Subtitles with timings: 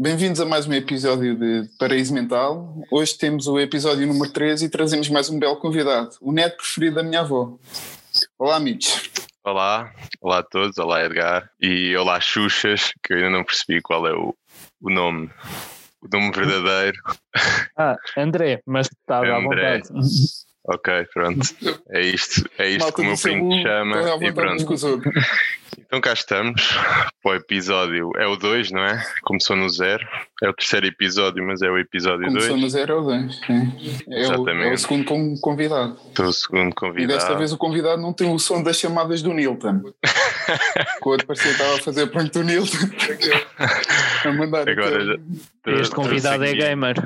[0.00, 2.72] Bem-vindos a mais um episódio de Paraíso Mental.
[2.88, 6.94] Hoje temos o episódio número 13 e trazemos mais um belo convidado, o neto preferido
[6.94, 7.58] da minha avó.
[8.38, 9.08] Olá, Mitch.
[9.42, 14.06] Olá, olá a todos, olá Edgar e olá Xuxas, que eu ainda não percebi qual
[14.06, 14.36] é o,
[14.80, 15.28] o nome,
[16.00, 16.98] o nome verdadeiro.
[17.76, 19.88] Ah, André, mas está à vontade.
[20.64, 21.40] Ok, pronto.
[21.90, 24.64] É isto, é isto Malta que o meu primo Sabu, chama e pronto.
[25.76, 26.62] Então cá estamos
[27.22, 29.02] para o episódio, é o 2, não é?
[29.22, 30.06] Começou no zero,
[30.42, 32.60] é o terceiro episódio, mas é o episódio Começou 2.
[32.62, 33.40] no 0 ou 2.
[33.48, 34.74] É, o, é Exatamente.
[34.74, 35.96] o segundo con- convidado.
[36.08, 37.18] Estou o segundo E convidado.
[37.18, 39.80] desta vez o convidado não tem o som das chamadas do Nilton.
[41.00, 42.76] Com o outro parecia que estava a fazer pronto do Nilton.
[44.24, 45.16] a mandar Agora já-
[45.80, 46.96] Este convidado é gamer.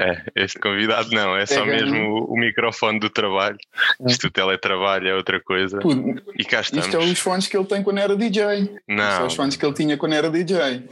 [0.00, 1.82] É, este convidado não, é só gamer.
[1.84, 3.58] mesmo o, o microfone do trabalho.
[4.06, 5.78] Isto o teletrabalho é outra coisa.
[5.78, 5.90] Pô,
[6.38, 6.86] E cá estamos.
[6.86, 8.76] Isto é os fones que ele tem quando era DJ.
[8.88, 10.88] Não, os fones que ele tinha quando era DJ.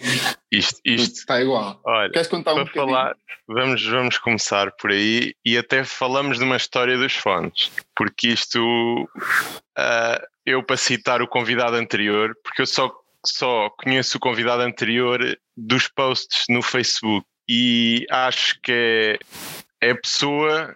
[0.52, 1.80] isto, isto Está igual.
[1.84, 2.87] olha, Queres contar um bocadinho?
[2.87, 3.16] falar,
[3.48, 9.08] vamos, vamos começar por aí e até falamos de uma história dos fones, porque isto
[9.77, 12.92] ah, eu para citar o convidado anterior, porque eu só,
[13.25, 15.20] só conheço o convidado anterior
[15.56, 18.73] dos posts no Facebook e acho que
[19.80, 20.75] é, é a pessoa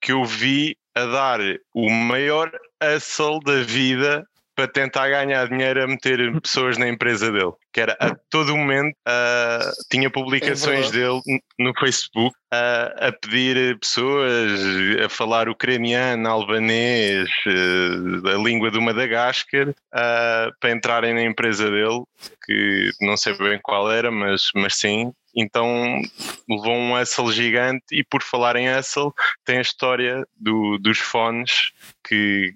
[0.00, 1.40] que eu vi a dar
[1.74, 2.50] o maior
[2.82, 4.26] hustle da vida
[4.60, 7.52] para tentar ganhar dinheiro a meter pessoas na empresa dele.
[7.72, 11.20] Que era a todo momento ah, tinha publicações É dele
[11.58, 14.60] no Facebook ah, a pedir pessoas
[15.02, 22.02] a falar ucraniano, albanês, ah, a língua do Madagascar para entrarem na empresa dele,
[22.44, 25.10] que não sei bem qual era, mas, mas sim.
[25.34, 26.00] Então
[26.48, 29.12] levou um hustle gigante e por falar em hustle
[29.44, 31.72] tem a história do- dos fones
[32.06, 32.54] que,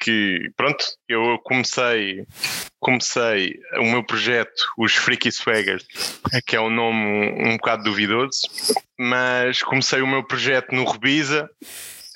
[0.00, 2.24] que pronto, eu comecei
[2.80, 5.84] comecei o meu projeto, os Freaky Swaggers,
[6.46, 8.40] que é um nome um, um bocado duvidoso,
[8.98, 11.48] mas comecei o meu projeto no Rebisa,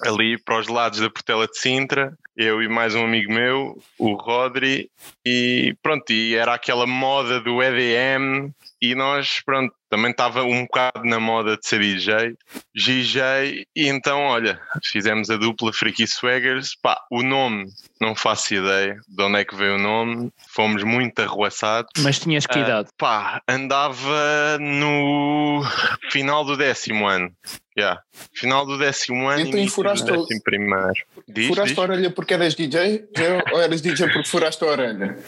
[0.01, 4.15] ali para os lados da Portela de Sintra, eu e mais um amigo meu, o
[4.15, 4.91] Rodri,
[5.25, 8.51] e pronto, e era aquela moda do EDM,
[8.91, 12.37] e nós, pronto, também estava um bocado na moda de ser DJ,
[12.75, 17.67] DJ, e então, olha, fizemos a dupla Freaky Swaggers, pá, o nome,
[18.01, 21.91] não faço ideia de onde é que veio o nome, fomos muito arruaçados.
[22.03, 22.89] Mas tinhas que Ah, idade?
[22.99, 25.63] Pá, andava no
[26.11, 27.31] final do décimo ano.
[27.77, 28.01] Yeah.
[28.33, 30.95] Final do décimo ano Então, e furaste do o- décimo primeiro.
[31.27, 31.79] Diz, Furaste diz.
[31.79, 33.05] a orelha porque eras DJ
[33.53, 35.19] ou eras DJ porque furaste a orelha?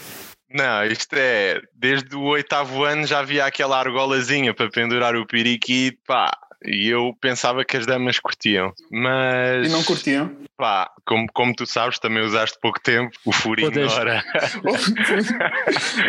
[0.50, 5.98] Não, isto é, desde o oitavo ano já havia aquela argolazinha para pendurar o periquito,
[6.06, 6.30] pá,
[6.64, 10.30] e eu pensava que as damas curtiam, mas E não curtiam?
[10.56, 14.22] pá, como, como tu sabes, também usaste pouco tempo, o furo ignora.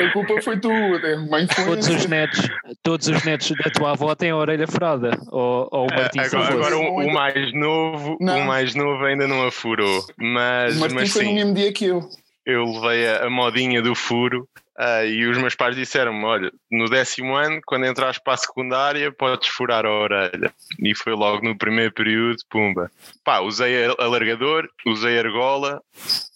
[0.06, 0.74] a culpa foi tua,
[1.18, 2.48] uma Todos os netos,
[2.82, 5.12] todos os netos da tua avó têm a orelha furada.
[5.32, 8.40] Ou, ou o Martim Agora, agora o, o mais novo, Não.
[8.40, 11.36] o mais novo ainda não a furou, mas, O Martim mas foi no sim.
[11.36, 12.08] mesmo dia que eu.
[12.48, 14.48] Eu levei a, a modinha do furo
[14.80, 19.12] ah, e os meus pais disseram-me: olha, no décimo ano, quando entrares para a secundária,
[19.12, 20.54] podes furar a orelha.
[20.80, 22.92] E foi logo no primeiro período, pumba.
[23.24, 25.82] Pá, usei alargador, usei argola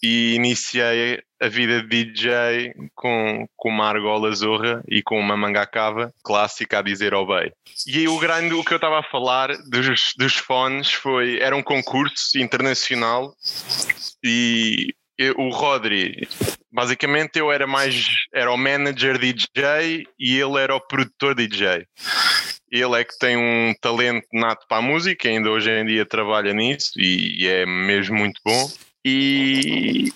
[0.02, 5.64] e iniciei a vida de DJ com, com uma argola zorra e com uma manga
[5.66, 7.52] cava clássica a dizer obey.
[7.86, 11.56] E aí o grande, o que eu estava a falar dos, dos fones foi, era
[11.56, 13.34] um concurso internacional
[14.22, 14.94] e
[15.30, 16.26] o Rodri,
[16.72, 21.86] basicamente eu era mais, era o manager DJ e ele era o produtor DJ.
[22.70, 26.54] Ele é que tem um talento nato para a música, ainda hoje em dia trabalha
[26.54, 28.70] nisso e, e é mesmo muito bom.
[29.04, 30.12] E,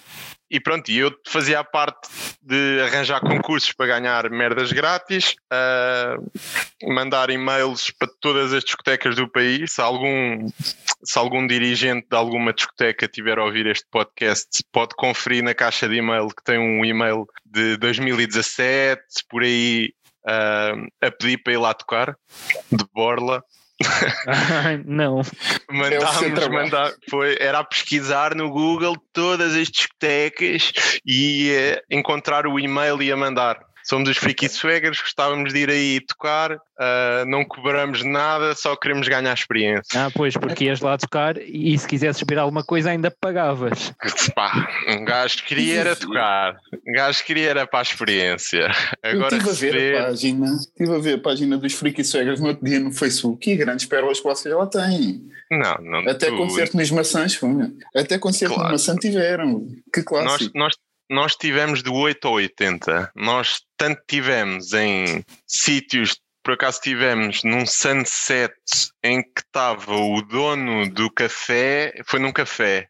[0.48, 2.08] e pronto, eu fazia a parte
[2.40, 6.16] de arranjar concursos para ganhar merdas grátis, ah,
[6.84, 9.72] mandar e-mails para todas as discotecas do país.
[9.72, 10.48] Se algum,
[11.04, 15.88] se algum dirigente de alguma discoteca tiver a ouvir este podcast, pode conferir na caixa
[15.88, 19.92] de e-mail que tem um e-mail de 2017, por aí,
[20.28, 22.16] ah, a pedir para ir lá tocar,
[22.70, 23.42] de Borla.
[24.86, 25.22] Não.
[25.70, 26.52] Mandámos, trabalho.
[26.52, 30.72] mandá, foi, era a pesquisar no Google todas as discotecas
[31.04, 33.58] e eh, encontrar o e-mail e a mandar.
[33.88, 39.06] Somos os Freaky Swaggers, gostávamos de ir aí tocar, ah, não cobramos nada, só queremos
[39.06, 40.06] ganhar experiência.
[40.06, 43.92] Ah, pois, porque ias lá tocar e se quisesses beber alguma coisa ainda pagavas.
[44.34, 46.56] Pá, um gajo queria era tocar,
[46.86, 48.70] um gajo queria era para a experiência.
[49.04, 52.02] Eu Agora estive a ver a receber, página, estive a ver a página dos Freaky
[52.04, 55.22] Swaggers no outro dia no Facebook e grandes pérolas que vocês lá têm.
[55.50, 57.50] não, não Até tu- concerto nos maçãs, foi.
[57.94, 58.68] Até concerto Claro.
[58.70, 59.64] no maçã tiveram.
[59.94, 60.58] Que clássico.
[60.58, 60.74] nós, nós
[61.38, 63.12] tivemos de 8 a 80.
[63.14, 66.16] Nós tanto tivemos em sítios
[66.46, 68.54] por acaso tivemos num sunset
[69.02, 72.88] em que estava o dono do café, foi num café,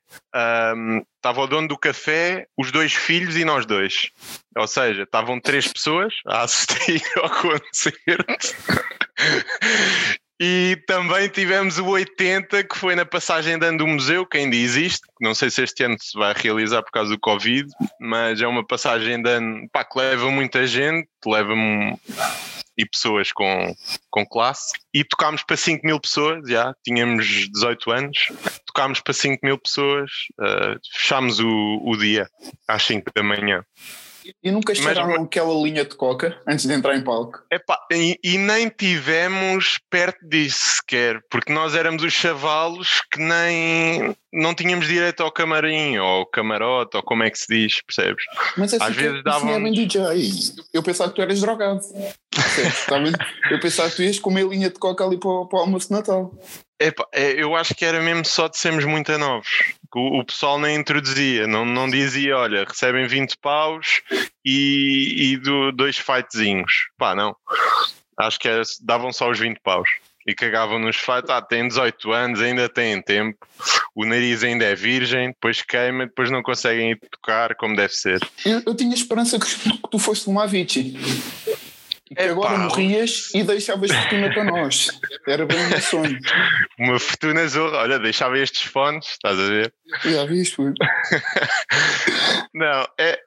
[0.76, 4.10] um, estava o dono do café, os dois filhos e nós dois.
[4.58, 8.56] Ou seja, estavam três pessoas a assistir ao concerto.
[10.38, 14.54] E também tivemos o 80, que foi na passagem de ano do museu, que ainda
[14.54, 15.00] existe.
[15.18, 17.66] Não sei se este ano se vai realizar por causa do Covid,
[17.98, 21.54] mas é uma passagem de ano pá, que leva muita gente, leva
[22.76, 23.74] e pessoas com,
[24.10, 24.72] com classe.
[24.92, 28.18] E tocámos para 5 mil pessoas, já tínhamos 18 anos,
[28.66, 32.28] tocámos para 5 mil pessoas, uh, fechámos o, o dia
[32.68, 33.64] às 5 da manhã.
[34.42, 37.42] E nunca chegaram Mas, aquela linha de coca antes de entrar em palco?
[37.50, 44.14] Epá, e, e, nem tivemos perto disso sequer, porque nós éramos os chavalos que nem
[44.32, 48.24] não tínhamos direito ao camarim ou ao camarote ou como é que se diz, percebes?
[48.56, 49.62] Mas é Às vezes davam.
[49.72, 50.00] DJ.
[50.72, 51.80] Eu pensava que tu eras drogado.
[53.50, 55.88] eu pensava que tu ias com uma linha de coca ali para, para o almoço
[55.88, 56.32] de Natal.
[56.78, 59.48] Epa, é, eu acho que era mesmo só de sermos muito novos.
[59.94, 64.02] O, o, pessoal nem introduzia, não, não dizia, olha, recebem 20 paus
[64.44, 66.88] e, e do, dois fightzinhos.
[66.98, 67.34] Pá, não.
[68.18, 69.88] Acho que era, davam só os 20 paus.
[70.26, 73.46] E cagavam nos fights, ah, tem 18 anos, ainda têm tempo,
[73.94, 78.20] o nariz ainda é virgem, depois queima, depois não conseguem ir tocar como deve ser.
[78.44, 80.98] Eu, eu tinha esperança que, que tu fosse uma Avicii.
[82.16, 84.88] É agora morrias e deixavas fortuna para nós.
[85.26, 86.18] Era bem um sonho.
[86.78, 87.78] Uma fortuna zorra.
[87.78, 89.72] Olha, deixava estes fones, estás a ver?
[90.02, 90.56] Já viste,
[92.54, 93.20] Não, é,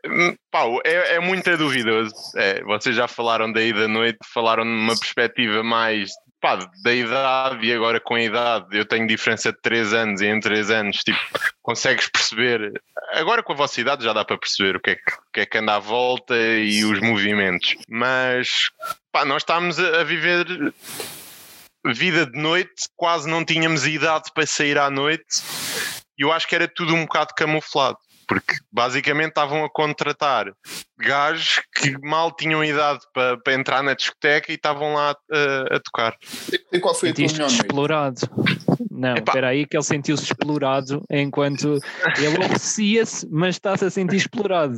[0.51, 2.13] pá, é, é muito duvidoso.
[2.35, 6.09] É, vocês já falaram daí da noite, falaram numa perspectiva mais
[6.41, 10.27] pá, da idade e agora com a idade, eu tenho diferença de 3 anos e
[10.27, 11.19] em 3 anos, tipo,
[11.61, 12.81] consegues perceber.
[13.13, 15.45] Agora com a vossa idade já dá para perceber o que é que, que, é
[15.45, 18.69] que anda à volta e os movimentos, mas
[19.11, 20.45] pá, nós estamos a, a viver
[21.85, 25.41] vida de noite, quase não tínhamos idade para sair à noite
[26.17, 27.97] e eu acho que era tudo um bocado camuflado
[28.27, 30.53] porque basicamente estavam a contratar
[30.99, 35.79] gajos que mal tinham idade para, para entrar na discoteca e estavam lá a, a
[35.79, 36.15] tocar.
[36.71, 38.21] E qual foi a tua melhor explorado.
[38.91, 41.79] Não, espera aí que ele sentiu-se explorado enquanto
[42.17, 44.77] ele oferecia-se, mas está-se a sentir explorado.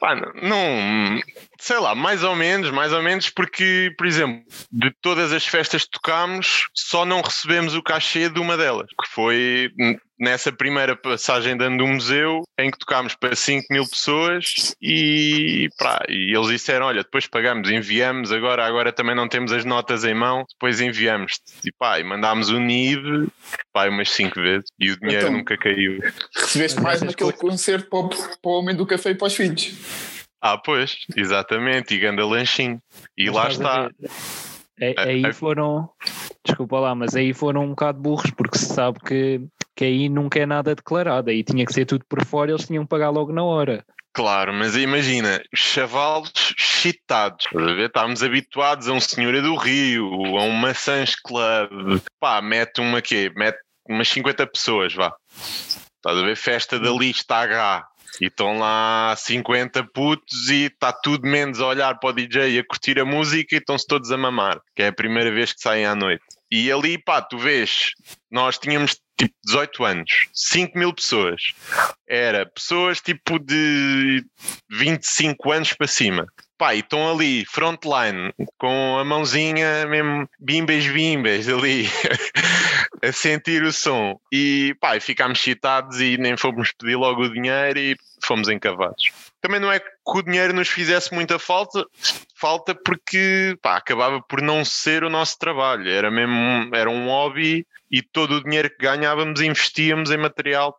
[0.00, 1.20] Pá, não,
[1.60, 4.42] sei lá, mais ou menos, mais ou menos, porque, por exemplo,
[4.72, 9.08] de todas as festas que tocámos, só não recebemos o cachê de uma delas, que
[9.08, 9.70] foi
[10.18, 16.02] nessa primeira passagem dando do museu, em que tocámos para 5 mil pessoas e, pá,
[16.08, 20.14] e eles disseram: Olha, depois pagamos, enviamos, agora, agora também não temos as notas em
[20.14, 21.52] mão, depois enviamos-te.
[21.64, 23.28] E pá, e mandámos o NIB
[23.72, 25.98] pá, umas 5 vezes e o dinheiro então, nunca caiu.
[26.34, 29.74] Recebeste mais naquele concerto para o, para o Homem do Café e para os filhos.
[30.40, 32.80] Ah, pois, exatamente, e ganda lanchinho.
[33.16, 33.90] E lá está.
[34.80, 35.90] É, aí foram,
[36.42, 39.42] desculpa lá, mas aí foram um bocado burros, porque se sabe que
[39.80, 42.84] que aí nunca é nada declarado, aí tinha que ser tudo por fora, eles tinham
[42.84, 43.82] que pagar logo na hora.
[44.12, 47.46] Claro, mas imagina, chavalos chitados,
[47.78, 53.30] estamos habituados a um Senhora do Rio, a um Maçãs Club, pá, mete uma quê?
[53.36, 53.58] Mete
[53.88, 55.14] umas 50 pessoas, vá.
[55.96, 56.36] Estás a ver?
[56.36, 57.86] Festa da lista H.
[58.20, 62.58] E estão lá 50 putos e está tudo menos a olhar para o DJ e
[62.58, 65.60] a curtir a música e estão-se todos a mamar, que é a primeira vez que
[65.60, 66.24] saem à noite.
[66.50, 67.92] E ali, pá, tu vês,
[68.30, 71.52] nós tínhamos tipo 18 anos, 5 mil pessoas.
[72.08, 74.24] Era pessoas tipo de
[74.70, 76.26] 25 anos para cima.
[76.56, 81.88] Pá, e estão ali, frontline, com a mãozinha mesmo, bimbas, bimbas, ali,
[83.02, 84.18] a sentir o som.
[84.30, 89.10] E pá, ficámos excitados e nem fomos pedir logo o dinheiro e fomos encavados.
[89.40, 91.86] Também não é que o dinheiro nos fizesse muita falta,
[92.34, 95.88] falta porque pá, acabava por não ser o nosso trabalho.
[95.88, 100.76] Era mesmo era um hobby e todo o dinheiro que ganhávamos investíamos em material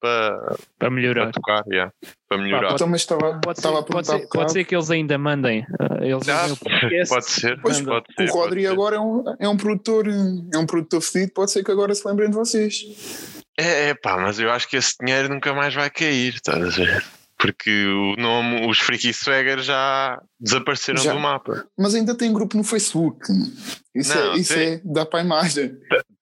[0.00, 1.24] para, para melhorar.
[1.24, 1.92] Para tocar, yeah,
[2.28, 2.68] para melhorar.
[2.68, 5.66] Pode, então, estava, pode, estava ser, pode, ser, pode ser que eles ainda mandem.
[5.80, 8.30] Eh, eles ah, podcast, pode ser, pois, pode ser.
[8.30, 11.70] O Rodri agora é um, é um produtor, é um produtor fedido, pode ser que
[11.70, 12.84] agora se lembrem de vocês.
[13.58, 16.68] É, é pá, mas eu acho que esse dinheiro nunca mais vai cair, estás a
[16.68, 17.04] ver?
[17.38, 21.66] Porque o nome, os Freaky Swagger já desapareceram já, do mapa.
[21.76, 23.26] Mas ainda tem grupo no Facebook.
[23.94, 25.76] Isso, não, é, isso é, dá para a imagem.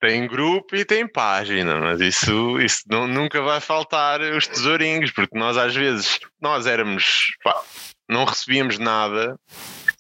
[0.05, 5.39] Tem grupo e tem página, mas isso, isso não, nunca vai faltar os tesourinhos, porque
[5.39, 7.59] nós às vezes, nós éramos, pá,
[8.07, 9.35] não recebíamos nada,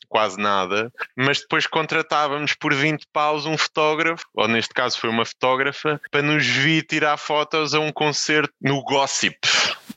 [0.06, 5.24] quase nada, mas depois contratávamos por 20 paus um fotógrafo, ou neste caso foi uma
[5.24, 9.38] fotógrafa, para nos vir tirar fotos a um concerto no Gossip.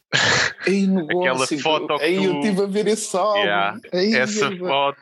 [0.65, 3.39] Aí, negócio, aquela foto aí que eu tu- estive a ver esse álbum.
[3.39, 3.79] Yeah.
[3.93, 4.97] Aí, Essa foto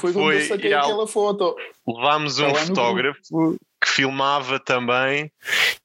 [0.00, 1.56] foi, foi, onde eu saquei yeah, aquela foto.
[1.86, 3.20] levámos um no fotógrafo
[3.80, 5.30] que filmava também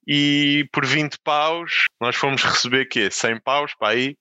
[0.08, 3.10] e por 20 paus nós fomos receber quê?
[3.10, 4.18] 100 paus para aí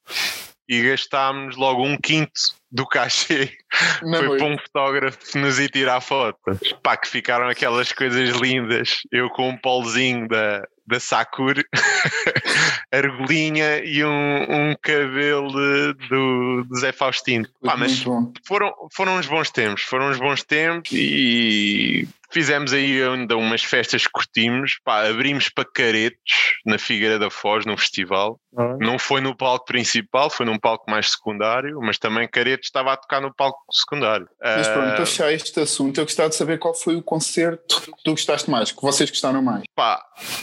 [0.69, 2.41] e gastámos logo um quinto
[2.73, 3.53] do cachê
[4.01, 6.59] foi para um fotógrafo nos ir tirar fotos.
[6.83, 9.01] Pá, que ficaram aquelas coisas lindas.
[9.13, 11.63] Eu com um polzinho da, da Sakura,
[12.91, 17.47] argolinha e um, um cabelo do, do Zé Faustino.
[17.63, 18.03] Pá, mas
[18.47, 24.05] foram, foram uns bons tempos, foram uns bons tempos e fizemos aí ainda umas festas
[24.05, 28.39] que curtimos, pá, abrimos para Caretos na Figueira da Foz, num festival.
[28.81, 32.97] Não foi no palco principal, foi num palco mais secundário, mas também Caretos estava a
[32.97, 34.29] tocar no palco secundário.
[34.43, 37.81] Mas pronto, Ah, para fechar este assunto, eu gostava de saber qual foi o concerto
[37.81, 39.63] que tu gostaste mais, que vocês gostaram mais.
[39.75, 40.03] pá,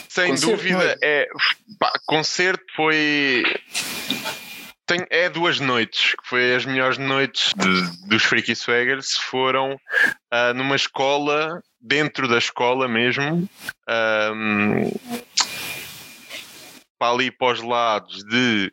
[0.09, 1.27] sem Concerto, dúvida, não é?
[1.79, 3.43] pá, concerto foi.
[4.85, 9.77] Tem, é duas noites, que foi as melhores noites de- dos Freaky Swaggers, foram
[10.29, 13.49] ah, numa escola, dentro da escola mesmo,
[13.87, 14.91] ahm,
[16.99, 18.71] para ali para os lados de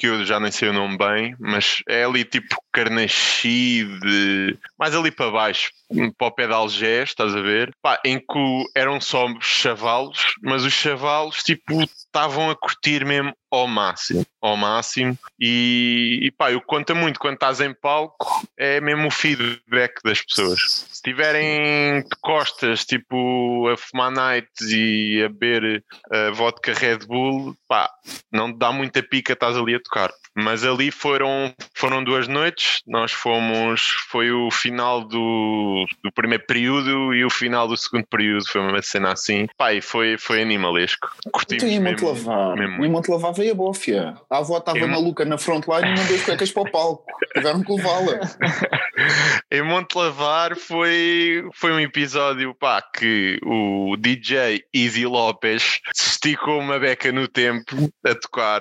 [0.00, 5.10] que eu já nem sei o nome bem, mas é ali tipo Carnaxide, mais ali
[5.10, 5.70] para baixo,
[6.16, 7.74] para o pé de Algés, estás a ver?
[7.82, 13.34] Pá, em que o- eram só chavalos, mas os chavalos tipo estavam a curtir mesmo
[13.50, 15.18] ao máximo, ao máximo.
[15.38, 20.22] E, e pá, eu conta muito quando estás em palco, é mesmo o feedback das
[20.22, 20.60] pessoas.
[20.88, 27.56] Se estiverem de costas, tipo a fumar nights e a beber uh, vodka Red Bull,
[27.68, 27.90] pá,
[28.32, 30.12] não dá muita pica, estás ali a tocar.
[30.34, 37.12] Mas ali foram, foram duas noites, nós fomos, foi o final do, do primeiro período
[37.12, 41.10] e o final do segundo período, foi uma cena assim, e foi, foi animalesco.
[41.32, 44.14] Curtimos Então, em Monte mesmo, Lavar, mesmo em Monte Lavar veio a bófia.
[44.30, 47.04] A avó estava Em- maluca na frontline e mandou as cuecas para o palco.
[47.34, 48.20] Tiveram que levá-la.
[49.50, 56.78] Em Monte Lavar foi, foi um episódio pá, que o DJ Easy Lopes esticou uma
[56.78, 58.60] beca no tempo a tocar.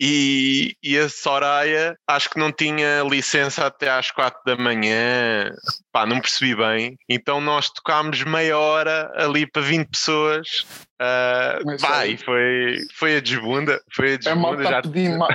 [0.00, 5.50] E, e a Soraya acho que não tinha licença até às quatro da manhã,
[5.94, 6.98] pá, não percebi bem.
[7.08, 10.66] Então nós tocámos meia hora ali para 20 pessoas.
[11.64, 12.14] Mas pá, sério?
[12.14, 14.40] e foi, foi a desbunda, foi a A desbunda.
[14.40, 15.28] malta já está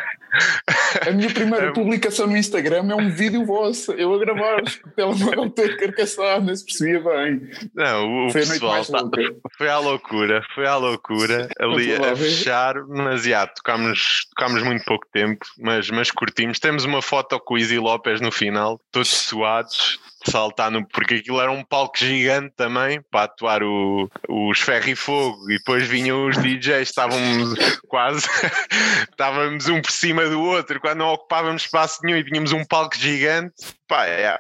[1.08, 4.90] a minha primeira É- publicação no Instagram é um vídeo vosso, eu a gravar-vos, com
[4.90, 7.42] o telemóvel todo carcaçado, não se percebia bem.
[7.74, 9.10] Não, o Foi pessoal tá-
[9.58, 15.06] foi à loucura, foi à loucura ali a fechar, mas já, tocámos, tocámos muito pouco
[15.12, 16.60] tempo, mas, mas curtimos.
[16.60, 20.86] Temos uma foto com o Easy Lopes no final, todos suados, saltar no.
[20.88, 25.58] porque aquilo era um palco gigante também para atuar o, os Ferro e Fogo, e
[25.58, 28.28] depois vinham os DJs, estávamos quase,
[29.10, 32.98] estávamos um por cima do outro, quando não ocupávamos espaço nenhum e tínhamos um palco
[32.98, 33.54] gigante.
[33.88, 34.38] Pá, é,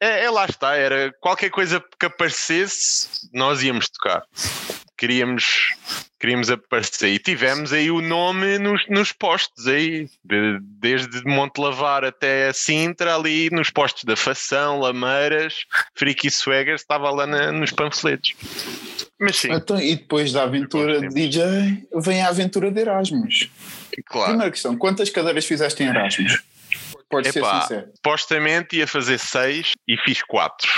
[0.00, 4.24] é, é lá está, era qualquer coisa que aparecesse, nós íamos tocar.
[5.06, 5.74] Queríamos,
[6.20, 12.04] queríamos aparecer e tivemos aí o nome nos, nos postos aí, de- desde Monte Lavar
[12.04, 15.64] até Sintra, ali nos postos da Fação, Lameiras,
[15.96, 18.34] Freaky Swaggers, estava lá na- nos panfletos.
[19.18, 23.50] Mas sim, Então, e depois da aventura de DJ, vem a aventura de Erasmus.
[24.06, 24.28] claro.
[24.28, 26.40] Primeira questão: quantas cadeiras fizeste em Erasmus?
[27.12, 27.90] Pode ser sincero.
[27.94, 30.70] Supostamente ia fazer seis e fiz quatro.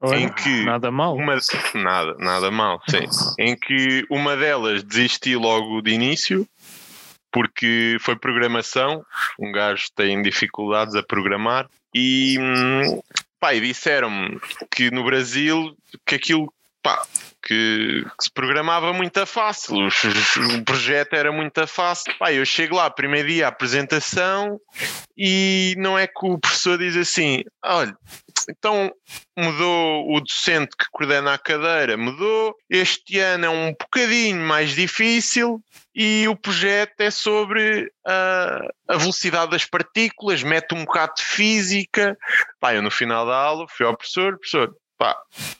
[0.00, 1.14] Olha, Em que Nada mal.
[1.14, 1.38] Uma,
[1.74, 3.06] nada, nada mal, sim.
[3.38, 6.44] Em que uma delas desisti logo de início,
[7.30, 9.04] porque foi programação,
[9.38, 13.00] um gajo tem dificuldades a programar, e, hum,
[13.38, 14.40] pá, e disseram-me
[14.74, 15.72] que no Brasil
[16.04, 17.00] que aquilo pá,
[17.42, 20.04] que, que se programava muito fácil, os-
[20.58, 22.12] o projeto era muito fácil.
[22.18, 24.58] Pá, eu chego lá, primeiro dia, apresentação,
[25.16, 27.94] e não é que o professor diz assim: olha,
[28.48, 28.92] então
[29.36, 32.54] mudou o docente que coordena a cadeira, mudou.
[32.68, 35.60] Este ano é um bocadinho mais difícil
[35.94, 42.16] e o projeto é sobre a, a velocidade das partículas, mete um bocado de física.
[42.60, 45.16] Pá, eu no final da aula fui ao professor, professor, pá,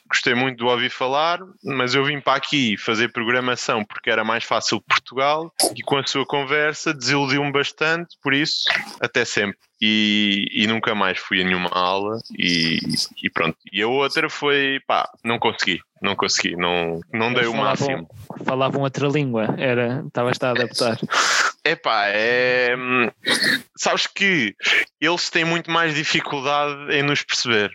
[0.07, 4.43] gostei muito de ouvir falar, mas eu vim para aqui fazer programação porque era mais
[4.43, 8.69] fácil Portugal e com a sua conversa desiludiu-me bastante, por isso,
[8.99, 9.57] até sempre.
[9.81, 12.77] E, e nunca mais fui a nenhuma aula e,
[13.23, 13.57] e pronto.
[13.73, 18.07] E a outra foi, pá, não consegui, não consegui, não, não dei o máximo.
[18.45, 20.99] Falavam outra língua, era, estavas a adaptar.
[21.65, 22.75] Epá, é.
[23.75, 24.55] Sabes que
[24.99, 27.71] eles têm muito mais dificuldade em nos perceber.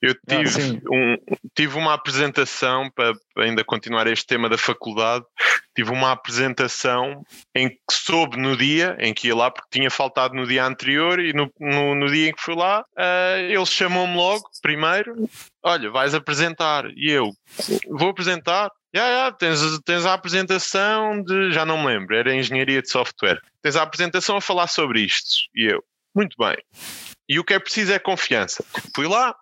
[0.00, 1.16] Eu ah, tive, ah, um,
[1.54, 5.24] tive uma apresentação, para ainda continuar este tema da faculdade,
[5.74, 10.34] tive uma apresentação em que soube no dia em que ia lá, porque tinha faltado
[10.34, 14.16] no dia anterior, e no, no, no dia em que fui lá, uh, ele chamou-me
[14.16, 15.28] logo, primeiro,
[15.62, 16.84] olha, vais apresentar.
[16.96, 17.30] E eu,
[17.88, 18.70] vou apresentar?
[18.94, 22.90] Já, yeah, yeah, tens, tens a apresentação de, já não me lembro, era engenharia de
[22.90, 23.40] software.
[23.62, 25.48] Tens a apresentação a falar sobre isto.
[25.54, 25.82] E eu,
[26.14, 26.56] muito bem.
[27.28, 28.64] E o que é preciso é confiança.
[28.94, 29.34] Fui lá,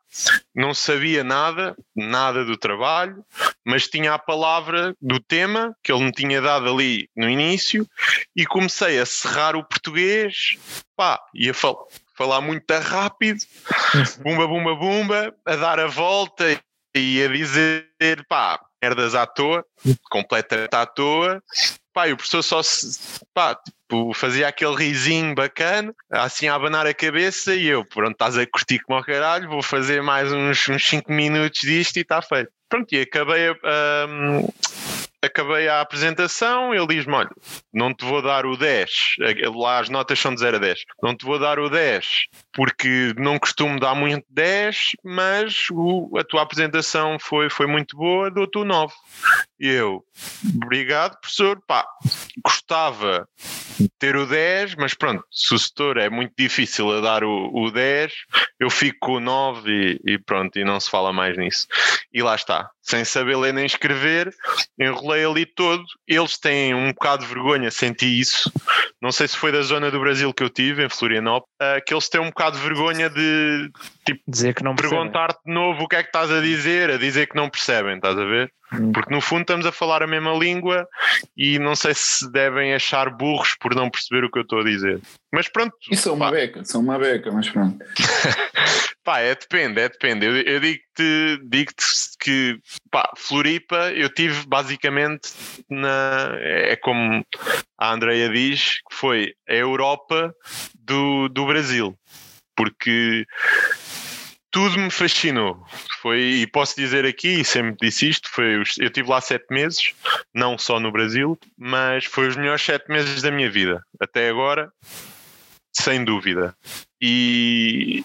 [0.55, 3.25] não sabia nada, nada do trabalho,
[3.65, 7.87] mas tinha a palavra do tema que ele me tinha dado ali no início
[8.37, 10.57] e comecei a serrar o português,
[10.97, 11.89] pá, ia fal
[12.21, 13.41] falar muito rápido,
[14.23, 16.45] bumba, bumba, bumba, a dar a volta
[16.95, 17.87] e a dizer,
[18.29, 19.65] pá, merdas à toa,
[20.11, 21.43] completamente à toa,
[21.95, 22.99] pá, e o professor só se,
[23.33, 23.59] pá,
[23.91, 28.47] tipo, fazia aquele risinho bacana, assim a abanar a cabeça e eu, pronto, estás a
[28.47, 32.51] curtir como ao caralho, vou fazer mais uns 5 minutos disto e está feito.
[32.69, 34.49] Pronto, e acabei a, um,
[35.21, 37.31] acabei a apresentação, ele diz-me: Olha,
[37.75, 38.91] não te vou dar o 10,
[39.57, 42.07] lá as notas são de 0 a 10, não te vou dar o 10
[42.53, 48.31] porque não costumo dar muito 10, mas o, a tua apresentação foi, foi muito boa,
[48.31, 48.93] dou-te o 9.
[49.61, 50.03] E eu,
[50.57, 51.87] obrigado, professor, pá,
[52.43, 53.29] gostava
[53.79, 57.51] de ter o 10, mas pronto, se o setor é muito difícil a dar o,
[57.53, 58.11] o 10,
[58.59, 61.67] eu fico com o 9 e, e pronto, e não se fala mais nisso.
[62.13, 64.35] E lá está, sem saber ler nem escrever,
[64.79, 65.85] enrolei ali todo.
[66.09, 68.51] Eles têm um bocado de vergonha, senti isso.
[69.01, 71.95] Não sei se foi da zona do Brasil que eu tive, em Florianópolis, uh, que
[71.95, 73.71] eles têm um bocado de vergonha de
[74.05, 76.97] tipo, dizer que não perguntar-te de novo o que é que estás a dizer, a
[76.97, 78.53] dizer que não percebem, estás a ver?
[78.73, 78.93] Hum.
[78.93, 80.89] Porque no fundo estamos a falar a mesma língua
[81.37, 84.65] e não sei se devem achar burros por não perceber o que eu estou a
[84.65, 85.01] dizer.
[85.33, 85.75] Mas pronto.
[85.91, 86.31] Isso é uma pá.
[86.31, 87.85] beca, são uma beca, mas pronto.
[89.03, 90.25] pá, é depende, é depende.
[90.25, 91.73] Eu, eu digo-te digo
[92.21, 92.61] que
[92.93, 95.31] pá, Floripa eu tive basicamente
[95.69, 96.33] na.
[96.39, 97.27] É como
[97.77, 100.33] a Andrea diz, que foi a Europa
[100.79, 101.99] do, do Brasil.
[102.55, 103.27] Porque
[104.51, 105.65] tudo me fascinou.
[106.01, 109.93] Foi, e posso dizer aqui, e sempre disse isto, foi eu tive lá sete meses,
[110.35, 113.83] não só no Brasil, mas foi os melhores sete meses da minha vida.
[114.01, 114.73] Até agora,
[115.73, 116.55] sem dúvida.
[117.01, 118.05] E,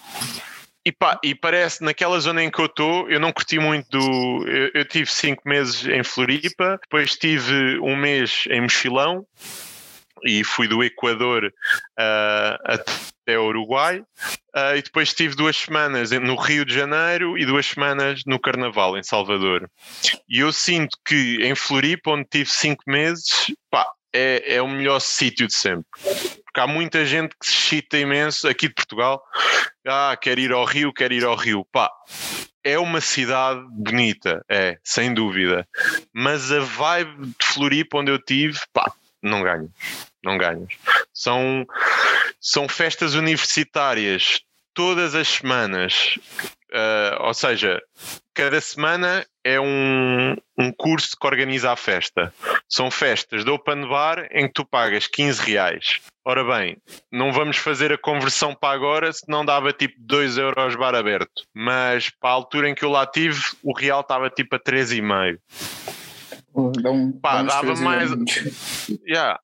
[0.84, 4.48] e, pá, e parece, naquela zona em que eu estou, eu não curti muito do.
[4.48, 9.26] Eu, eu, tive cinco meses em Floripa, depois tive um mês em Mochilão
[10.24, 14.02] e fui do Equador uh, até o Uruguai.
[14.54, 18.96] Uh, e depois tive duas semanas no Rio de Janeiro e duas semanas no Carnaval,
[18.96, 19.70] em Salvador.
[20.28, 25.00] E eu sinto que em Floripa, onde tive cinco meses, pá, é, é o melhor
[25.00, 25.86] sítio de sempre.
[26.02, 29.22] Porque há muita gente que se chita imenso aqui de Portugal.
[29.86, 31.66] Ah, quer ir ao Rio, quer ir ao Rio.
[31.70, 31.90] Pá,
[32.64, 35.68] é uma cidade bonita, é, sem dúvida.
[36.12, 38.90] Mas a vibe de Floripa, onde eu tive, pá,
[39.22, 39.70] não ganho.
[40.22, 40.72] Não ganhas.
[41.12, 41.66] São,
[42.40, 44.40] são festas universitárias
[44.74, 46.18] todas as semanas.
[46.70, 47.80] Uh, ou seja,
[48.34, 52.32] cada semana é um, um curso que organiza a festa.
[52.68, 56.00] São festas de open bar em que tu pagas 15 reais.
[56.24, 56.76] Ora bem,
[57.10, 61.44] não vamos fazer a conversão para agora, senão dava tipo 2 euros bar aberto.
[61.54, 65.38] Mas para a altura em que eu lá tive, o real estava tipo a 3,5.
[66.80, 68.10] Dá um, dá dava mais.
[69.06, 69.38] Yeah,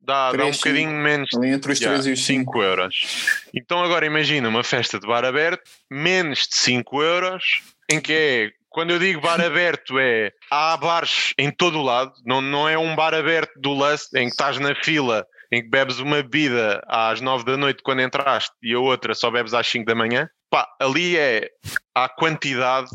[0.00, 1.28] dá, 3, dá um bocadinho menos.
[1.34, 2.52] Entre os yeah, 3 e os 5.
[2.52, 3.40] 5 euros.
[3.54, 7.44] Então agora imagina uma festa de bar aberto, menos de 5 euros,
[7.90, 12.12] em que é quando eu digo bar aberto é há bares em todo o lado,
[12.26, 15.68] não, não é um bar aberto do Lust em que estás na fila em que
[15.70, 19.66] bebes uma bebida às 9 da noite quando entraste e a outra só bebes às
[19.66, 20.28] 5 da manhã.
[20.50, 21.48] Pá, ali é
[21.94, 22.88] a quantidade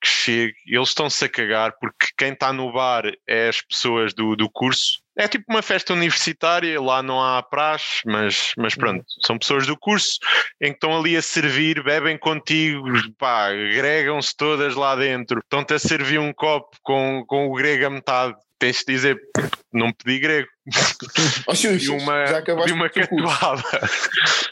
[0.00, 4.36] que chega, eles estão-se a cagar porque quem está no bar é as pessoas do,
[4.36, 5.02] do curso.
[5.16, 9.76] É tipo uma festa universitária, lá não há praxe, mas, mas pronto, são pessoas do
[9.76, 10.18] curso
[10.60, 12.84] em que estão ali a servir, bebem contigo,
[13.18, 17.90] pá, agregam-se todas lá dentro, estão-te a servir um copo com, com o grego a
[17.90, 19.20] metade tens de dizer,
[19.72, 20.48] não pedi grego.
[21.46, 23.62] Oh, Xuxas, e uma, já acabaste uma catuada.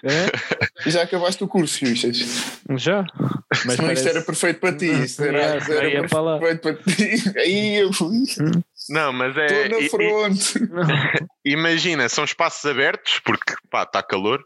[0.04, 0.90] É?
[0.90, 2.18] Já acabaste o curso, Xuxas.
[2.76, 3.04] Já.
[3.64, 4.02] Mas parece...
[4.02, 4.86] isto era perfeito para ti.
[4.86, 7.38] Isto era, era, era perfeito para ti.
[7.38, 8.24] Aí eu fui.
[8.90, 9.46] Não, mas é.
[9.46, 10.54] Estou na fronte.
[11.44, 14.44] Imagina, são espaços abertos, porque pá, está calor.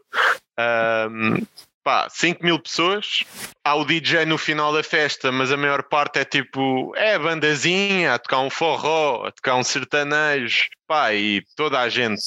[0.57, 1.45] Um,
[1.87, 3.23] pá, 5 mil pessoas.
[3.63, 8.13] Há o DJ no final da festa, mas a maior parte é tipo, é bandazinha,
[8.13, 12.21] a tocar um forró, a tocar um sertanejo, pá, e toda a gente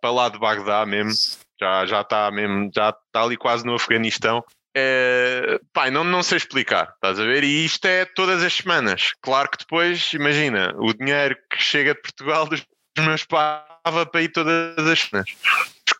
[0.00, 1.10] para lá de Bagdá mesmo,
[1.58, 4.44] já já está mesmo, já está ali quase no Afeganistão.
[4.72, 7.42] é, pá, não, não sei explicar, estás a ver?
[7.42, 9.14] E isto é todas as semanas.
[9.20, 12.64] Claro que depois, imagina, o dinheiro que chega de Portugal dos
[13.00, 15.30] meus pais para ir todas as semanas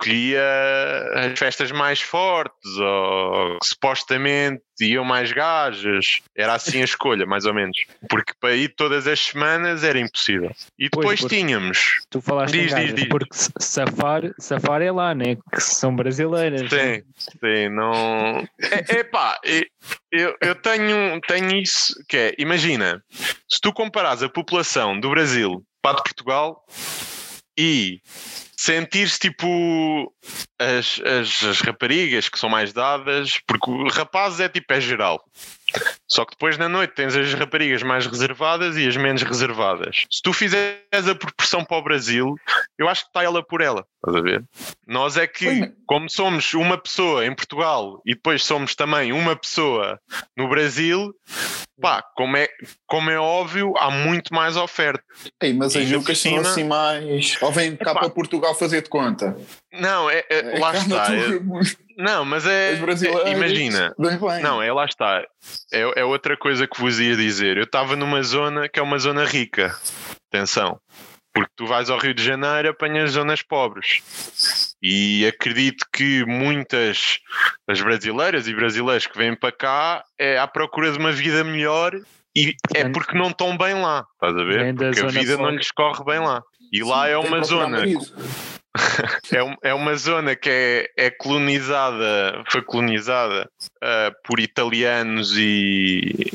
[0.03, 0.42] escolhia
[1.14, 6.21] as festas mais fortes ou que supostamente iam mais gajas.
[6.37, 7.77] Era assim a escolha, mais ou menos.
[8.09, 10.51] Porque para ir todas as semanas era impossível.
[10.79, 12.01] E depois pois, tínhamos.
[12.11, 13.09] Tu falaste diz, gajas, diz, diz.
[13.09, 15.37] porque safar, safar é lá, né?
[15.53, 16.68] Que são brasileiras.
[16.68, 17.03] Sim, né?
[17.18, 18.49] sim, não.
[18.61, 19.38] É, é pá,
[20.11, 23.03] eu, eu tenho, tenho isso que é, imagina,
[23.49, 26.64] se tu comparares a população do Brasil para a de Portugal
[27.57, 28.01] e
[28.62, 30.14] sentir-se tipo
[30.57, 35.20] as, as, as, raparigas que são mais dadas, porque o rapaz é tipo é geral.
[36.07, 40.05] Só que depois na noite tens as raparigas mais reservadas e as menos reservadas.
[40.09, 42.37] Se tu fizeres a proporção para o Brasil,
[42.79, 43.85] eu acho que está ela por ela.
[43.96, 44.44] Estás a ver?
[44.87, 49.98] Nós é que, como somos uma pessoa em Portugal e depois somos também uma pessoa
[50.37, 51.12] no Brasil,
[51.81, 52.48] pá, como é,
[52.87, 55.03] como é óbvio, há muito mais oferta.
[55.40, 57.37] Ei, mas as Jucas são assim mais.
[57.40, 59.37] Ou vem cá para Portugal fazer de conta.
[59.73, 61.15] Não, é, é, é lá está.
[61.15, 61.41] É,
[61.97, 62.75] não, mas é.
[62.75, 63.95] é imagina.
[64.43, 65.25] Não, é lá está.
[65.73, 67.57] É, é outra coisa que vos ia dizer.
[67.57, 69.77] Eu estava numa zona que é uma zona rica.
[70.33, 70.79] Atenção.
[71.35, 74.03] Porque tu vais ao Rio de Janeiro apanhas zonas pobres.
[74.83, 77.21] E acredito que muitas
[77.67, 81.95] das brasileiras e brasileiros que vêm para cá é à procura de uma vida melhor
[82.35, 84.75] e é porque não estão bem lá, estás a ver?
[84.75, 86.43] Porque a vida não lhes corre bem lá.
[86.73, 87.85] E lá é uma zona.
[89.31, 93.47] é, é uma zona que é, é colonizada, foi colonizada
[93.85, 96.33] uh, por italianos e,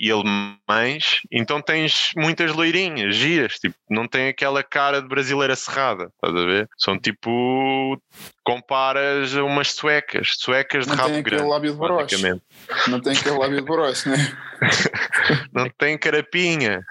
[0.00, 6.10] e alemães, então tens muitas loirinhas, giras, tipo, não tem aquela cara de brasileira cerrada,
[6.14, 6.68] estás a ver?
[6.78, 8.00] São tipo,
[8.42, 11.44] comparas a umas suecas, suecas de não rabo grande.
[11.44, 12.42] Lábio de basicamente.
[12.88, 14.38] Não tem aquele lábio de broche, né?
[15.52, 16.82] não tem carapinha.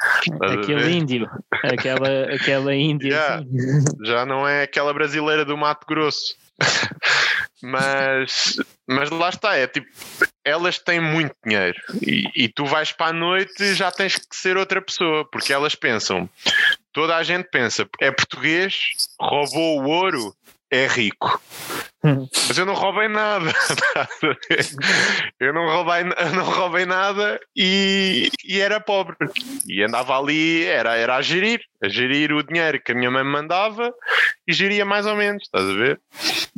[0.42, 1.28] Aquele índio,
[1.64, 3.10] aquela, aquela índia.
[3.10, 3.84] Já, assim.
[4.06, 6.36] já não é aquela brasileira do Mato Grosso.
[7.62, 8.56] mas,
[8.88, 9.88] mas lá está, é tipo,
[10.44, 14.36] elas têm muito dinheiro e, e tu vais para a noite e já tens que
[14.36, 16.30] ser outra pessoa, porque elas pensam,
[16.94, 20.36] toda a gente pensa, é português, roubou o ouro,
[20.72, 21.42] é rico.
[22.02, 23.52] Mas eu não roubei nada.
[25.40, 29.16] eu não roubei, eu não roubei nada e, e era pobre.
[29.68, 33.24] E andava ali, era, era a gerir, a gerir o dinheiro que a minha mãe
[33.24, 33.94] me mandava
[34.48, 36.00] e geria mais ou menos, estás a ver?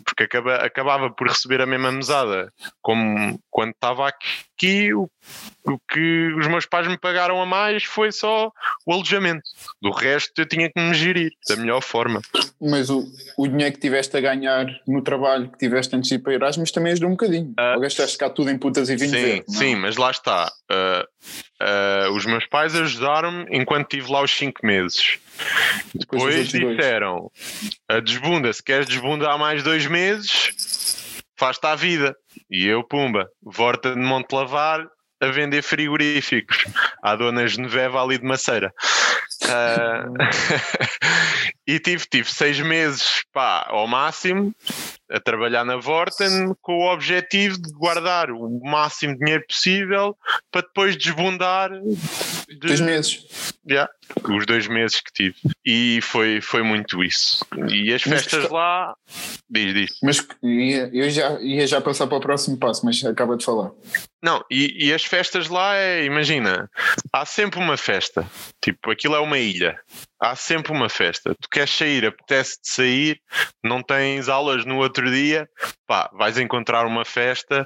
[0.05, 2.51] Porque acaba, acabava por receber a mesma mesada
[2.81, 5.09] como quando estava aqui, o,
[5.65, 8.51] o que os meus pais me pagaram a mais foi só
[8.85, 9.43] o alojamento.
[9.81, 12.21] Do resto eu tinha que me gerir da melhor forma.
[12.59, 13.05] Mas o,
[13.37, 16.71] o dinheiro que tiveste a ganhar no trabalho que tiveste antes de ir para Erasmus
[16.71, 17.53] também ajudou um bocadinho.
[17.59, 20.51] Uh, Ou gastaste cá tudo em putas e vinho sim, verde, Sim, mas lá está.
[20.71, 21.03] Uh,
[21.63, 25.19] uh, os meus pais ajudaram-me enquanto estive lá os 5 meses.
[25.93, 27.31] Depois, Depois disseram:
[27.89, 30.53] a desbunda, se queres desbundar mais dois meses,
[31.37, 32.15] faz-te à vida.
[32.49, 34.87] E eu, pumba, volta de Monte Lavar
[35.21, 36.65] a vender frigoríficos
[37.01, 38.73] à dona Genevieve ali de Maceira.
[39.43, 40.13] Uh,
[41.67, 44.53] e tive, tive seis meses pá, ao máximo
[45.11, 50.17] a trabalhar na Vorten com o objetivo de guardar o máximo de dinheiro possível
[50.51, 51.69] para depois desbundar.
[51.71, 53.53] De, dois meses.
[53.69, 53.91] Yeah,
[54.29, 55.35] os dois meses que tive.
[55.65, 57.45] E foi, foi muito isso.
[57.69, 58.95] E as festas lá.
[59.49, 59.97] Diz, diz.
[60.01, 63.71] Mas eu já, ia já passar para o próximo passo, mas acaba de falar.
[64.23, 66.69] Não, e, e as festas lá é, imagina,
[67.11, 68.25] há sempre uma festa.
[68.61, 69.79] Tipo, aquilo é uma ilha
[70.21, 71.35] há sempre uma festa.
[71.41, 73.21] Tu queres sair, apetece-te sair,
[73.63, 75.49] não tens aulas no outro dia,
[75.87, 77.65] pá, vais encontrar uma festa,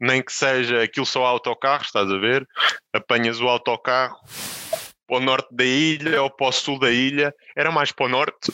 [0.00, 2.46] nem que seja aquilo só autocarro, estás a ver?
[2.92, 4.18] Apanhas o autocarro
[5.06, 8.08] para o norte da ilha ou para o sul da ilha, era mais para o
[8.08, 8.52] norte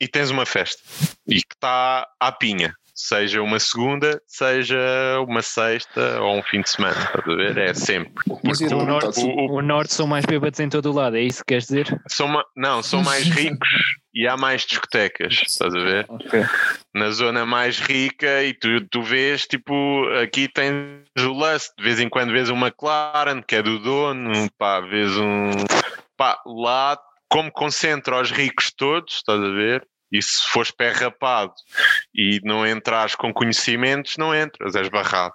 [0.00, 0.82] e tens uma festa
[1.26, 2.74] e que está à pinha
[3.08, 4.78] seja uma segunda, seja
[5.26, 7.58] uma sexta ou um fim de semana, estás a ver?
[7.58, 8.12] É sempre.
[8.44, 11.38] Mas o, norte, o, o, norte são mais bêbados em todo o lado, é isso
[11.38, 12.00] que queres dizer?
[12.08, 13.68] São, não, são mais ricos
[14.14, 16.06] e há mais discotecas, estás a ver?
[16.08, 16.44] Okay.
[16.94, 22.00] Na zona mais rica e tu, tu vês, tipo, aqui tens o Lust, de vez
[22.00, 25.50] em quando vês uma McLaren, que é do dono, pá, vês um...
[26.16, 26.98] Pá, lá
[27.30, 29.86] como concentra os ricos todos, estás a ver?
[30.12, 31.54] E se fores pé rapado
[32.14, 35.34] e não entras com conhecimentos, não entras, és barrado.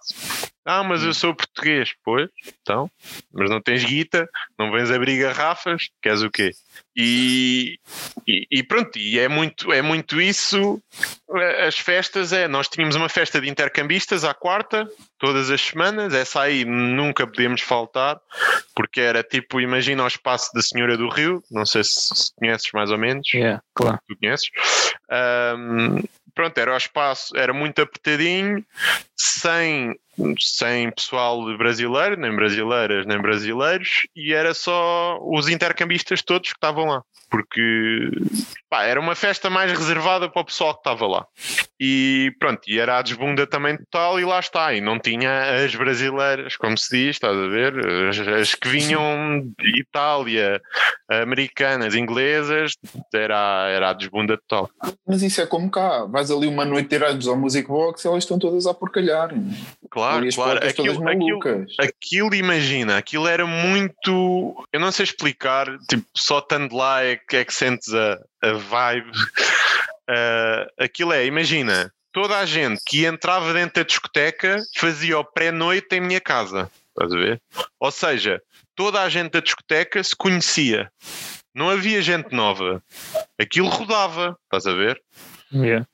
[0.65, 1.13] Ah, mas eu hum.
[1.13, 2.28] sou português, pois,
[2.62, 2.89] então,
[3.32, 6.51] mas não tens guita, não vens abrir garrafas, queres o quê?
[6.95, 7.78] E,
[8.25, 10.82] e, e, pronto, e é muito, é muito isso.
[11.67, 12.47] As festas é.
[12.47, 16.13] Nós tínhamos uma festa de intercambistas à quarta, todas as semanas.
[16.13, 18.19] Essa aí nunca podíamos faltar,
[18.73, 21.43] porque era tipo, imagina o espaço da Senhora do Rio.
[21.51, 23.28] Não sei se conheces mais ou menos.
[23.34, 23.99] Yeah, claro.
[24.08, 24.49] Tu conheces.
[25.12, 26.01] Um,
[26.34, 28.63] pronto, era o espaço, era muito apertadinho,
[29.15, 29.97] sem,
[30.39, 36.86] sem pessoal brasileiro, nem brasileiras, nem brasileiros, e era só os intercambistas todos que estavam
[36.86, 38.12] lá porque
[38.69, 41.25] pá, era uma festa mais reservada para o pessoal que estava lá.
[41.78, 44.73] E pronto, e era a desbunda também total, e lá está.
[44.73, 47.73] E não tinha as brasileiras, como se diz, estás a ver?
[48.08, 50.62] As, as que vinham de Itália,
[51.10, 52.73] americanas, inglesas,
[53.13, 54.69] era, era a desbunda total.
[55.06, 58.23] Mas isso é como cá, vais ali uma noite Erasmus ao Music Box e elas
[58.23, 59.32] estão todas a porcalhar.
[59.89, 60.60] Claro, claro.
[60.65, 64.65] Aquilo, aquilo, aquilo, imagina, aquilo era muito.
[64.71, 68.54] Eu não sei explicar, tipo, só estando lá é que, é que sentes a, a
[68.54, 69.12] vibe.
[70.10, 75.95] Uh, aquilo é, imagina, toda a gente que entrava dentro da discoteca fazia o pré-noite
[75.95, 76.69] em minha casa.
[76.89, 77.41] Estás a ver?
[77.80, 78.41] Ou seja,
[78.76, 80.89] toda a gente da discoteca se conhecia.
[81.54, 82.82] Não havia gente nova.
[83.39, 85.02] Aquilo rodava, estás a ver?
[85.54, 85.86] Yeah.